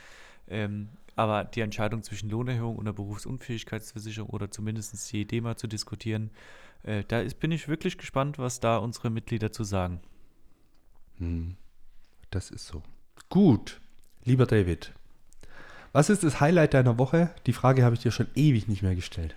Ähm, 0.48 0.90
aber 1.16 1.44
die 1.44 1.62
Entscheidung 1.62 2.04
zwischen 2.04 2.30
Lohnerhöhung 2.30 2.76
und 2.78 2.86
der 2.86 2.94
Berufsunfähigkeitsversicherung 2.94 4.30
oder 4.30 4.52
zumindest 4.52 5.12
die 5.12 5.22
Idee 5.22 5.42
mal 5.42 5.58
zu 5.58 5.68
diskutieren, 5.68 6.30
äh, 6.84 7.04
da 7.08 7.22
ist, 7.22 7.40
bin 7.40 7.52
ich 7.52 7.68
wirklich 7.68 7.98
gespannt, 7.98 8.38
was 8.38 8.60
da 8.60 8.78
unsere 8.78 9.10
Mitglieder 9.10 9.52
zu 9.52 9.64
sagen. 9.64 10.00
Hm, 11.18 11.58
das 12.32 12.52
ist 12.52 12.68
so. 12.68 12.84
Gut, 13.30 13.80
lieber 14.24 14.46
David, 14.46 14.94
was 15.92 16.10
ist 16.10 16.24
das 16.24 16.40
Highlight 16.40 16.74
deiner 16.74 16.98
Woche? 16.98 17.32
Die 17.46 17.54
Frage 17.54 17.84
habe 17.84 17.96
ich 17.96 18.02
dir 18.02 18.12
schon 18.12 18.28
ewig 18.36 18.68
nicht 18.68 18.84
mehr 18.84 18.96
gestellt. 18.96 19.36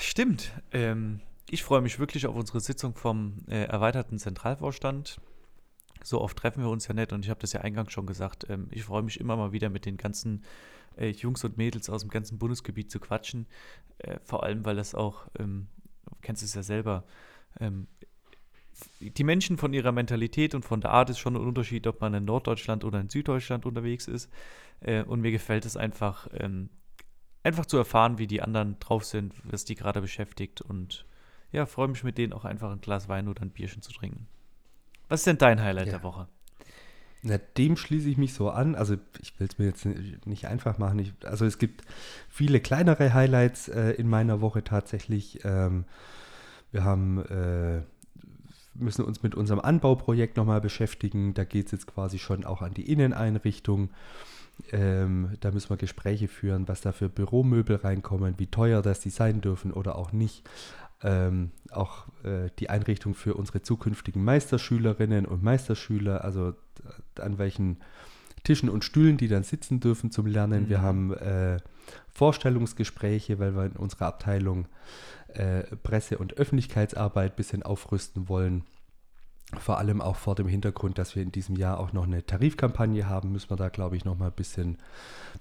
Stimmt. 0.00 0.52
Ähm, 0.72 1.20
ich 1.50 1.62
freue 1.62 1.80
mich 1.82 1.98
wirklich 1.98 2.26
auf 2.26 2.34
unsere 2.34 2.60
Sitzung 2.60 2.94
vom 2.94 3.44
äh, 3.48 3.64
erweiterten 3.64 4.18
Zentralvorstand. 4.18 5.20
So 6.02 6.20
oft 6.20 6.36
treffen 6.36 6.62
wir 6.62 6.70
uns 6.70 6.88
ja 6.88 6.94
nicht 6.94 7.12
und 7.12 7.24
ich 7.24 7.30
habe 7.30 7.40
das 7.40 7.52
ja 7.52 7.60
eingangs 7.60 7.92
schon 7.92 8.06
gesagt. 8.06 8.46
Ähm, 8.48 8.68
ich 8.70 8.84
freue 8.84 9.02
mich 9.02 9.20
immer 9.20 9.36
mal 9.36 9.52
wieder 9.52 9.68
mit 9.68 9.84
den 9.84 9.96
ganzen 9.96 10.44
äh, 10.96 11.08
Jungs 11.10 11.44
und 11.44 11.58
Mädels 11.58 11.90
aus 11.90 12.02
dem 12.02 12.10
ganzen 12.10 12.38
Bundesgebiet 12.38 12.90
zu 12.90 13.00
quatschen. 13.00 13.46
Äh, 13.98 14.18
vor 14.24 14.42
allem, 14.42 14.64
weil 14.64 14.76
das 14.76 14.94
auch, 14.94 15.26
ähm, 15.38 15.68
du 16.06 16.16
kennst 16.22 16.42
es 16.42 16.54
ja 16.54 16.62
selber, 16.62 17.04
ähm, 17.60 17.86
die 19.00 19.24
Menschen 19.24 19.58
von 19.58 19.72
ihrer 19.72 19.92
Mentalität 19.92 20.54
und 20.54 20.64
von 20.64 20.80
der 20.80 20.90
Art 20.90 21.10
ist 21.10 21.18
schon 21.18 21.36
ein 21.36 21.46
Unterschied, 21.46 21.86
ob 21.86 22.00
man 22.00 22.14
in 22.14 22.24
Norddeutschland 22.24 22.84
oder 22.84 23.00
in 23.00 23.08
Süddeutschland 23.08 23.66
unterwegs 23.66 24.08
ist. 24.08 24.30
Äh, 24.80 25.02
und 25.02 25.20
mir 25.20 25.30
gefällt 25.30 25.66
es 25.66 25.76
einfach, 25.76 26.28
ähm, 26.32 26.68
einfach 27.42 27.66
zu 27.66 27.76
erfahren, 27.76 28.18
wie 28.18 28.26
die 28.26 28.42
anderen 28.42 28.78
drauf 28.80 29.04
sind, 29.04 29.34
was 29.44 29.64
die 29.64 29.74
gerade 29.74 30.00
beschäftigt. 30.00 30.60
Und 30.60 31.06
ja, 31.50 31.66
freue 31.66 31.88
mich 31.88 32.04
mit 32.04 32.18
denen 32.18 32.32
auch 32.32 32.44
einfach 32.44 32.70
ein 32.70 32.80
Glas 32.80 33.08
Wein 33.08 33.28
oder 33.28 33.42
ein 33.42 33.50
Bierchen 33.50 33.82
zu 33.82 33.92
trinken. 33.92 34.26
Was 35.08 35.20
ist 35.20 35.26
denn 35.26 35.38
dein 35.38 35.60
Highlight 35.60 35.86
ja. 35.86 35.92
der 35.92 36.02
Woche? 36.02 36.28
Na, 37.24 37.38
dem 37.38 37.76
schließe 37.76 38.08
ich 38.08 38.16
mich 38.16 38.34
so 38.34 38.50
an. 38.50 38.74
Also 38.74 38.96
ich 39.20 39.38
will 39.38 39.46
es 39.48 39.58
mir 39.58 39.66
jetzt 39.66 39.86
nicht 40.26 40.46
einfach 40.46 40.78
machen. 40.78 40.98
Ich, 40.98 41.12
also 41.24 41.44
es 41.44 41.58
gibt 41.58 41.82
viele 42.28 42.60
kleinere 42.60 43.14
Highlights 43.14 43.68
äh, 43.68 43.90
in 43.90 44.08
meiner 44.08 44.40
Woche 44.40 44.64
tatsächlich. 44.64 45.44
Ähm, 45.44 45.84
wir 46.72 46.82
haben 46.82 47.24
äh, 47.26 47.82
müssen 48.74 49.04
uns 49.04 49.22
mit 49.22 49.34
unserem 49.34 49.60
Anbauprojekt 49.60 50.36
nochmal 50.36 50.60
beschäftigen. 50.60 51.34
Da 51.34 51.44
geht 51.44 51.66
es 51.66 51.72
jetzt 51.72 51.86
quasi 51.86 52.18
schon 52.18 52.44
auch 52.44 52.62
an 52.62 52.74
die 52.74 52.90
Inneneinrichtung. 52.90 53.90
Ähm, 54.70 55.30
da 55.40 55.50
müssen 55.50 55.70
wir 55.70 55.76
Gespräche 55.76 56.28
führen, 56.28 56.68
was 56.68 56.80
da 56.80 56.92
für 56.92 57.08
Büromöbel 57.08 57.76
reinkommen, 57.76 58.34
wie 58.38 58.46
teuer 58.46 58.82
das 58.82 59.00
die 59.00 59.10
sein 59.10 59.40
dürfen 59.40 59.72
oder 59.72 59.96
auch 59.96 60.12
nicht. 60.12 60.48
Ähm, 61.02 61.50
auch 61.70 62.06
äh, 62.22 62.50
die 62.58 62.70
Einrichtung 62.70 63.14
für 63.14 63.34
unsere 63.34 63.62
zukünftigen 63.62 64.22
Meisterschülerinnen 64.22 65.26
und 65.26 65.42
Meisterschüler, 65.42 66.22
also 66.22 66.54
an 67.18 67.38
welchen 67.38 67.78
Tischen 68.44 68.68
und 68.68 68.84
Stühlen 68.84 69.16
die 69.16 69.28
dann 69.28 69.42
sitzen 69.42 69.80
dürfen 69.80 70.10
zum 70.10 70.26
Lernen. 70.26 70.64
Mhm. 70.64 70.68
Wir 70.68 70.82
haben 70.82 71.12
äh, 71.14 71.58
Vorstellungsgespräche, 72.12 73.38
weil 73.38 73.56
wir 73.56 73.66
in 73.66 73.72
unserer 73.72 74.06
Abteilung 74.06 74.66
äh, 75.28 75.62
Presse- 75.82 76.18
und 76.18 76.36
Öffentlichkeitsarbeit 76.36 77.32
ein 77.32 77.36
bisschen 77.36 77.62
aufrüsten 77.62 78.28
wollen. 78.28 78.64
Vor 79.58 79.76
allem 79.76 80.00
auch 80.00 80.16
vor 80.16 80.34
dem 80.34 80.48
Hintergrund, 80.48 80.96
dass 80.96 81.14
wir 81.14 81.22
in 81.22 81.30
diesem 81.30 81.56
Jahr 81.56 81.78
auch 81.78 81.92
noch 81.92 82.04
eine 82.04 82.24
Tarifkampagne 82.24 83.06
haben, 83.06 83.32
müssen 83.32 83.50
wir 83.50 83.56
da, 83.56 83.68
glaube 83.68 83.96
ich, 83.96 84.04
noch 84.06 84.16
mal 84.16 84.28
ein 84.28 84.32
bisschen, 84.32 84.78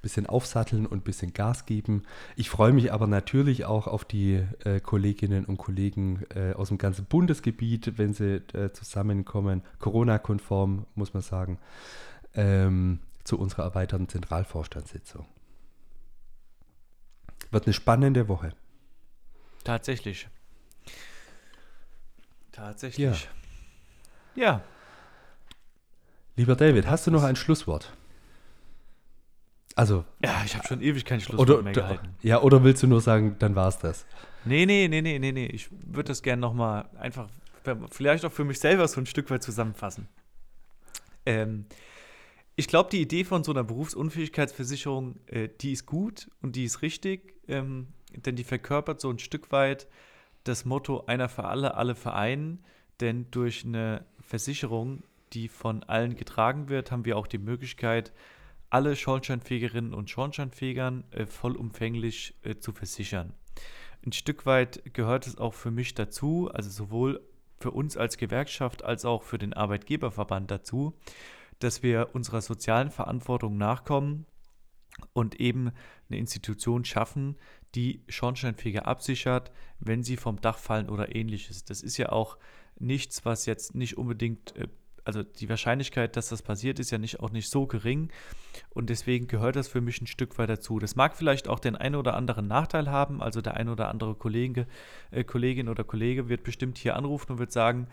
bisschen 0.01 0.25
aufsatteln 0.25 0.86
und 0.86 0.99
ein 0.99 1.04
bisschen 1.04 1.32
Gas 1.32 1.65
geben. 1.65 2.04
Ich 2.36 2.49
freue 2.49 2.73
mich 2.73 2.91
aber 2.91 3.08
natürlich 3.08 3.63
auch 3.63 3.88
auf 3.88 4.04
die 4.04 4.43
äh, 4.65 4.82
Kolleginnen 4.82 5.45
und 5.45 5.58
Kollegen 5.58 6.23
äh, 6.36 6.54
aus 6.54 6.67
dem 6.67 6.77
ganzen 6.77 7.06
Bundesgebiet, 7.06 7.97
wenn 7.97 8.13
sie 8.13 8.41
äh, 8.54 8.73
zusammenkommen, 8.73 9.62
Corona-konform, 9.80 10.88
muss 10.95 11.13
man 11.13 11.23
sagen, 11.23 11.58
ähm, 12.34 12.99
zu 13.23 13.39
unserer 13.39 13.63
erweiterten 13.63 14.10
Zentralvorstandssitzung. 14.10 15.25
Wird 17.51 17.65
eine 17.65 17.73
spannende 17.73 18.27
Woche. 18.27 18.53
Tatsächlich. 19.63 20.27
Tatsächlich. 22.51 23.27
Ja. 24.35 24.43
Ja. 24.43 24.61
Lieber 26.35 26.55
David, 26.55 26.87
hast 26.87 27.05
du 27.07 27.11
noch 27.11 27.23
ein 27.23 27.35
Schlusswort? 27.35 27.93
Also. 29.75 30.05
Ja, 30.23 30.41
ich 30.45 30.55
habe 30.55 30.67
schon 30.67 30.81
ewig 30.81 31.05
kein 31.05 31.21
Schlusswort 31.21 31.49
oder, 31.49 31.61
mehr 31.61 31.73
gehalten. 31.73 32.15
Ja, 32.21 32.41
oder 32.41 32.63
willst 32.63 32.83
du 32.83 32.87
nur 32.87 33.01
sagen, 33.01 33.35
dann 33.39 33.55
war 33.55 33.67
es 33.67 33.77
das? 33.77 34.05
Nee, 34.43 34.65
nee, 34.65 34.87
nee, 34.87 35.01
nee, 35.01 35.19
nee, 35.19 35.31
nee. 35.31 35.45
Ich 35.47 35.69
würde 35.71 36.09
das 36.09 36.23
gerne 36.23 36.41
nochmal 36.41 36.89
einfach, 36.99 37.29
vielleicht 37.91 38.25
auch 38.25 38.31
für 38.31 38.43
mich 38.43 38.59
selber 38.59 38.87
so 38.87 38.99
ein 38.99 39.05
Stück 39.05 39.29
weit 39.29 39.43
zusammenfassen. 39.43 40.07
Ähm, 41.25 41.65
ich 42.62 42.67
glaube, 42.67 42.91
die 42.91 43.02
Idee 43.02 43.24
von 43.24 43.43
so 43.43 43.52
einer 43.52 43.63
Berufsunfähigkeitsversicherung, 43.63 45.19
äh, 45.26 45.50
die 45.62 45.71
ist 45.71 45.88
gut 45.88 46.30
und 46.43 46.56
die 46.56 46.65
ist 46.65 46.84
richtig, 46.84 47.34
ähm, 47.47 47.88
denn 48.15 48.36
die 48.36 48.43
verkörpert 48.43 49.02
so 49.02 49.10
ein 49.10 49.17
Stück 49.17 49.52
weit 49.52 49.88
das 50.43 50.63
Motto 50.63 51.06
einer 51.08 51.28
für 51.28 51.45
alle, 51.45 51.74
alle 51.74 51.95
vereinen. 51.95 52.63
Denn 53.00 53.32
durch 53.32 53.65
eine 53.65 54.06
Versicherung, 54.19 55.02
die 55.34 55.47
von 55.47 55.82
allen 55.82 56.15
getragen 56.15 56.69
wird, 56.69 56.91
haben 56.91 57.04
wir 57.04 57.17
auch 57.17 57.26
die 57.26 57.39
Möglichkeit, 57.39 58.13
alle 58.69 58.95
Schornsteinfegerinnen 58.95 59.95
und 59.95 60.12
Schornsteinfegern 60.12 61.06
äh, 61.10 61.26
vollumfänglich 61.26 62.36
äh, 62.43 62.58
zu 62.58 62.74
versichern. 62.74 63.34
Ein 64.06 64.12
Stück 64.12 64.45
weit 64.45 64.93
gehört 64.93 65.26
es 65.26 65.39
auch 65.39 65.56
für 65.56 65.71
mich 65.71 65.95
dazu, 65.95 66.47
also 66.54 66.69
sowohl 66.69 67.21
für 67.60 67.71
uns 67.71 67.97
als 67.97 68.17
Gewerkschaft 68.17 68.84
als 68.84 69.04
auch 69.04 69.24
für 69.24 69.39
den 69.39 69.54
Arbeitgeberverband 69.54 70.52
dazu, 70.52 70.93
dass 71.63 71.84
wir 71.84 72.10
unserer 72.13 72.41
sozialen 72.41 72.91
Verantwortung 72.91 73.58
nachkommen 73.58 74.26
und 75.13 75.39
eben 75.39 75.71
eine 76.10 76.19
Institution 76.19 76.86
schaffen, 76.86 77.38
die 77.76 78.04
Schornsteinfeger 78.10 78.86
absichert, 78.86 79.52
wenn 79.80 80.04
sie 80.04 80.17
vom 80.17 80.41
Dach 80.41 80.58
fallen 80.58 80.89
oder 80.89 81.15
ähnliches. 81.15 81.63
Das 81.63 81.82
ist 81.82 81.97
ja 81.97 82.12
auch 82.12 82.38
nichts, 82.80 83.26
was 83.26 83.45
jetzt 83.45 83.76
nicht 83.76 83.97
unbedingt, 83.97 84.56
äh, 84.58 84.67
also 85.04 85.24
die 85.24 85.50
Wahrscheinlichkeit, 85.50 86.15
dass 86.15 86.30
das 86.30 86.41
passiert, 86.41 86.80
ist 86.80 86.91
ja 86.91 86.97
nicht, 86.97 87.21
auch 87.21 87.32
nicht 87.32 87.50
so 87.50 87.65
gering. 87.65 88.12
Und 88.69 88.89
deswegen 88.89 89.28
gehört 89.28 89.56
das 89.56 89.67
für 89.67 89.82
mich 89.82 90.00
ein 90.02 90.08
Stück 90.08 90.38
weit 90.38 90.50
dazu. 90.50 90.78
Das 90.80 90.95
mag 90.95 91.15
vielleicht 91.15 91.47
auch 91.47 91.60
den 91.60 91.76
einen 91.76 91.95
oder 91.95 92.15
anderen 92.15 92.47
Nachteil 92.47 92.89
haben. 92.89 93.21
Also 93.21 93.41
der 93.41 93.56
ein 93.56 93.69
oder 93.69 93.88
andere 93.88 94.15
Kollege, 94.15 94.67
äh, 95.10 95.24
Kollegin 95.24 95.69
oder 95.69 95.84
Kollege 95.84 96.30
wird 96.30 96.43
bestimmt 96.43 96.78
hier 96.78 96.95
anrufen 96.95 97.34
und 97.34 97.39
wird 97.39 97.52
sagen, 97.52 97.88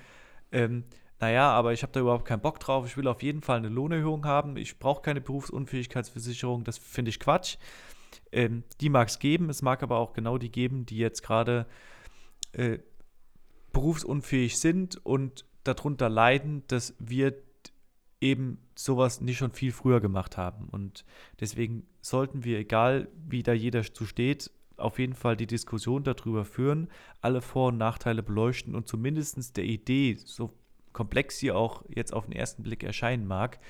ähm, 0.52 0.84
naja, 1.20 1.50
aber 1.50 1.72
ich 1.72 1.82
habe 1.82 1.92
da 1.92 2.00
überhaupt 2.00 2.24
keinen 2.24 2.40
Bock 2.40 2.60
drauf. 2.60 2.86
Ich 2.86 2.96
will 2.96 3.08
auf 3.08 3.22
jeden 3.22 3.42
Fall 3.42 3.58
eine 3.58 3.68
Lohnerhöhung 3.68 4.24
haben. 4.24 4.56
Ich 4.56 4.78
brauche 4.78 5.02
keine 5.02 5.20
Berufsunfähigkeitsversicherung. 5.20 6.64
Das 6.64 6.78
finde 6.78 7.10
ich 7.10 7.18
Quatsch. 7.18 7.56
Ähm, 8.30 8.62
die 8.80 8.88
mag 8.88 9.08
es 9.08 9.18
geben. 9.18 9.50
Es 9.50 9.62
mag 9.62 9.82
aber 9.82 9.98
auch 9.98 10.12
genau 10.12 10.38
die 10.38 10.50
geben, 10.50 10.86
die 10.86 10.98
jetzt 10.98 11.22
gerade 11.22 11.66
äh, 12.52 12.78
berufsunfähig 13.72 14.58
sind 14.58 15.04
und 15.04 15.44
darunter 15.64 16.08
leiden, 16.08 16.62
dass 16.68 16.94
wir 16.98 17.34
eben 18.20 18.58
sowas 18.74 19.20
nicht 19.20 19.38
schon 19.38 19.52
viel 19.52 19.72
früher 19.72 20.00
gemacht 20.00 20.36
haben. 20.36 20.68
Und 20.68 21.04
deswegen 21.40 21.86
sollten 22.00 22.44
wir, 22.44 22.58
egal 22.58 23.08
wie 23.28 23.42
da 23.42 23.52
jeder 23.52 23.82
zu 23.82 24.06
steht, 24.06 24.50
auf 24.76 24.98
jeden 24.98 25.14
Fall 25.14 25.36
die 25.36 25.46
Diskussion 25.46 26.04
darüber 26.04 26.44
führen, 26.44 26.88
alle 27.20 27.40
Vor- 27.40 27.68
und 27.68 27.78
Nachteile 27.78 28.22
beleuchten 28.22 28.74
und 28.74 28.88
zumindest 28.88 29.56
der 29.56 29.64
Idee, 29.64 30.16
so 30.24 30.52
komplex 30.98 31.38
sie 31.38 31.52
auch 31.52 31.84
jetzt 31.88 32.12
auf 32.12 32.24
den 32.24 32.32
ersten 32.32 32.64
Blick 32.64 32.82
erscheinen 32.82 33.24
mag, 33.24 33.60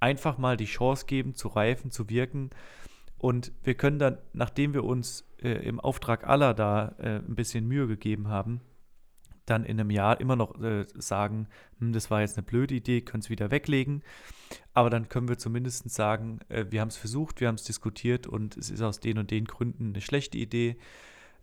einfach 0.00 0.38
mal 0.38 0.56
die 0.56 0.64
Chance 0.64 1.06
geben, 1.06 1.36
zu 1.36 1.46
reifen, 1.46 1.92
zu 1.92 2.10
wirken. 2.10 2.50
Und 3.16 3.52
wir 3.62 3.74
können 3.74 4.00
dann, 4.00 4.18
nachdem 4.32 4.74
wir 4.74 4.82
uns 4.82 5.24
äh, 5.40 5.50
im 5.68 5.78
Auftrag 5.78 6.26
aller 6.26 6.52
da 6.52 6.96
äh, 6.98 7.18
ein 7.18 7.36
bisschen 7.36 7.68
Mühe 7.68 7.86
gegeben 7.86 8.26
haben, 8.26 8.60
dann 9.46 9.64
in 9.64 9.78
einem 9.78 9.90
Jahr 9.90 10.20
immer 10.20 10.34
noch 10.34 10.60
äh, 10.60 10.84
sagen, 10.96 11.46
hm, 11.78 11.92
das 11.92 12.10
war 12.10 12.22
jetzt 12.22 12.36
eine 12.36 12.44
blöde 12.44 12.74
Idee, 12.74 13.02
können 13.02 13.20
es 13.20 13.30
wieder 13.30 13.52
weglegen. 13.52 14.02
Aber 14.72 14.90
dann 14.90 15.08
können 15.08 15.28
wir 15.28 15.38
zumindest 15.38 15.88
sagen, 15.90 16.40
äh, 16.48 16.64
wir 16.70 16.80
haben 16.80 16.88
es 16.88 16.96
versucht, 16.96 17.40
wir 17.40 17.46
haben 17.46 17.54
es 17.54 17.62
diskutiert 17.62 18.26
und 18.26 18.56
es 18.56 18.68
ist 18.68 18.82
aus 18.82 18.98
den 18.98 19.18
und 19.18 19.30
den 19.30 19.44
Gründen 19.44 19.90
eine 19.90 20.00
schlechte 20.00 20.38
Idee. 20.38 20.76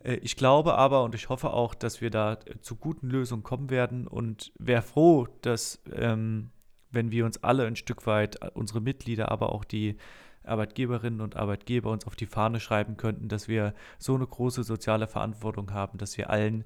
Äh, 0.02 0.14
ich 0.16 0.36
glaube 0.36 0.74
aber 0.74 1.04
und 1.04 1.14
ich 1.14 1.28
hoffe 1.28 1.52
auch, 1.52 1.74
dass 1.74 2.00
wir 2.00 2.10
da 2.10 2.34
äh, 2.34 2.60
zu 2.60 2.76
guten 2.76 3.08
Lösungen 3.08 3.42
kommen 3.42 3.70
werden 3.70 4.06
und 4.06 4.52
wäre 4.58 4.82
froh, 4.82 5.28
dass, 5.42 5.82
ähm, 5.92 6.50
wenn 6.90 7.10
wir 7.10 7.24
uns 7.24 7.42
alle 7.42 7.66
ein 7.66 7.76
Stück 7.76 8.06
weit, 8.06 8.42
äh, 8.42 8.50
unsere 8.54 8.80
Mitglieder, 8.80 9.30
aber 9.30 9.52
auch 9.52 9.64
die 9.64 9.96
Arbeitgeberinnen 10.44 11.20
und 11.20 11.36
Arbeitgeber 11.36 11.90
uns 11.90 12.06
auf 12.06 12.16
die 12.16 12.26
Fahne 12.26 12.58
schreiben 12.58 12.96
könnten, 12.96 13.28
dass 13.28 13.46
wir 13.46 13.74
so 13.98 14.14
eine 14.14 14.26
große 14.26 14.64
soziale 14.64 15.06
Verantwortung 15.06 15.72
haben, 15.72 15.98
dass 15.98 16.18
wir 16.18 16.30
allen 16.30 16.64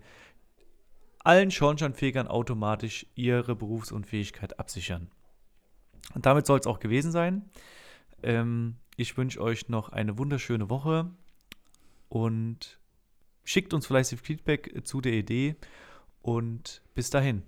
allen 1.26 1.50
Schornsteinfegern 1.50 2.28
automatisch 2.28 3.04
ihre 3.16 3.56
Berufsunfähigkeit 3.56 4.60
absichern. 4.60 5.10
Und 6.14 6.24
damit 6.24 6.46
soll 6.46 6.60
es 6.60 6.68
auch 6.68 6.78
gewesen 6.78 7.10
sein. 7.10 7.50
Ähm, 8.22 8.76
ich 8.96 9.16
wünsche 9.16 9.40
euch 9.40 9.68
noch 9.68 9.88
eine 9.88 10.18
wunderschöne 10.18 10.70
Woche 10.70 11.10
und 12.08 12.78
schickt 13.46 13.72
uns 13.72 13.86
fleißig 13.86 14.20
Feedback 14.20 14.82
zu 14.84 15.00
der 15.00 15.14
Idee 15.14 15.56
und 16.20 16.82
bis 16.94 17.08
dahin. 17.08 17.42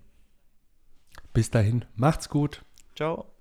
Bis 1.34 1.50
dahin, 1.50 1.84
macht's 1.96 2.30
gut. 2.30 2.64
Ciao. 2.94 3.37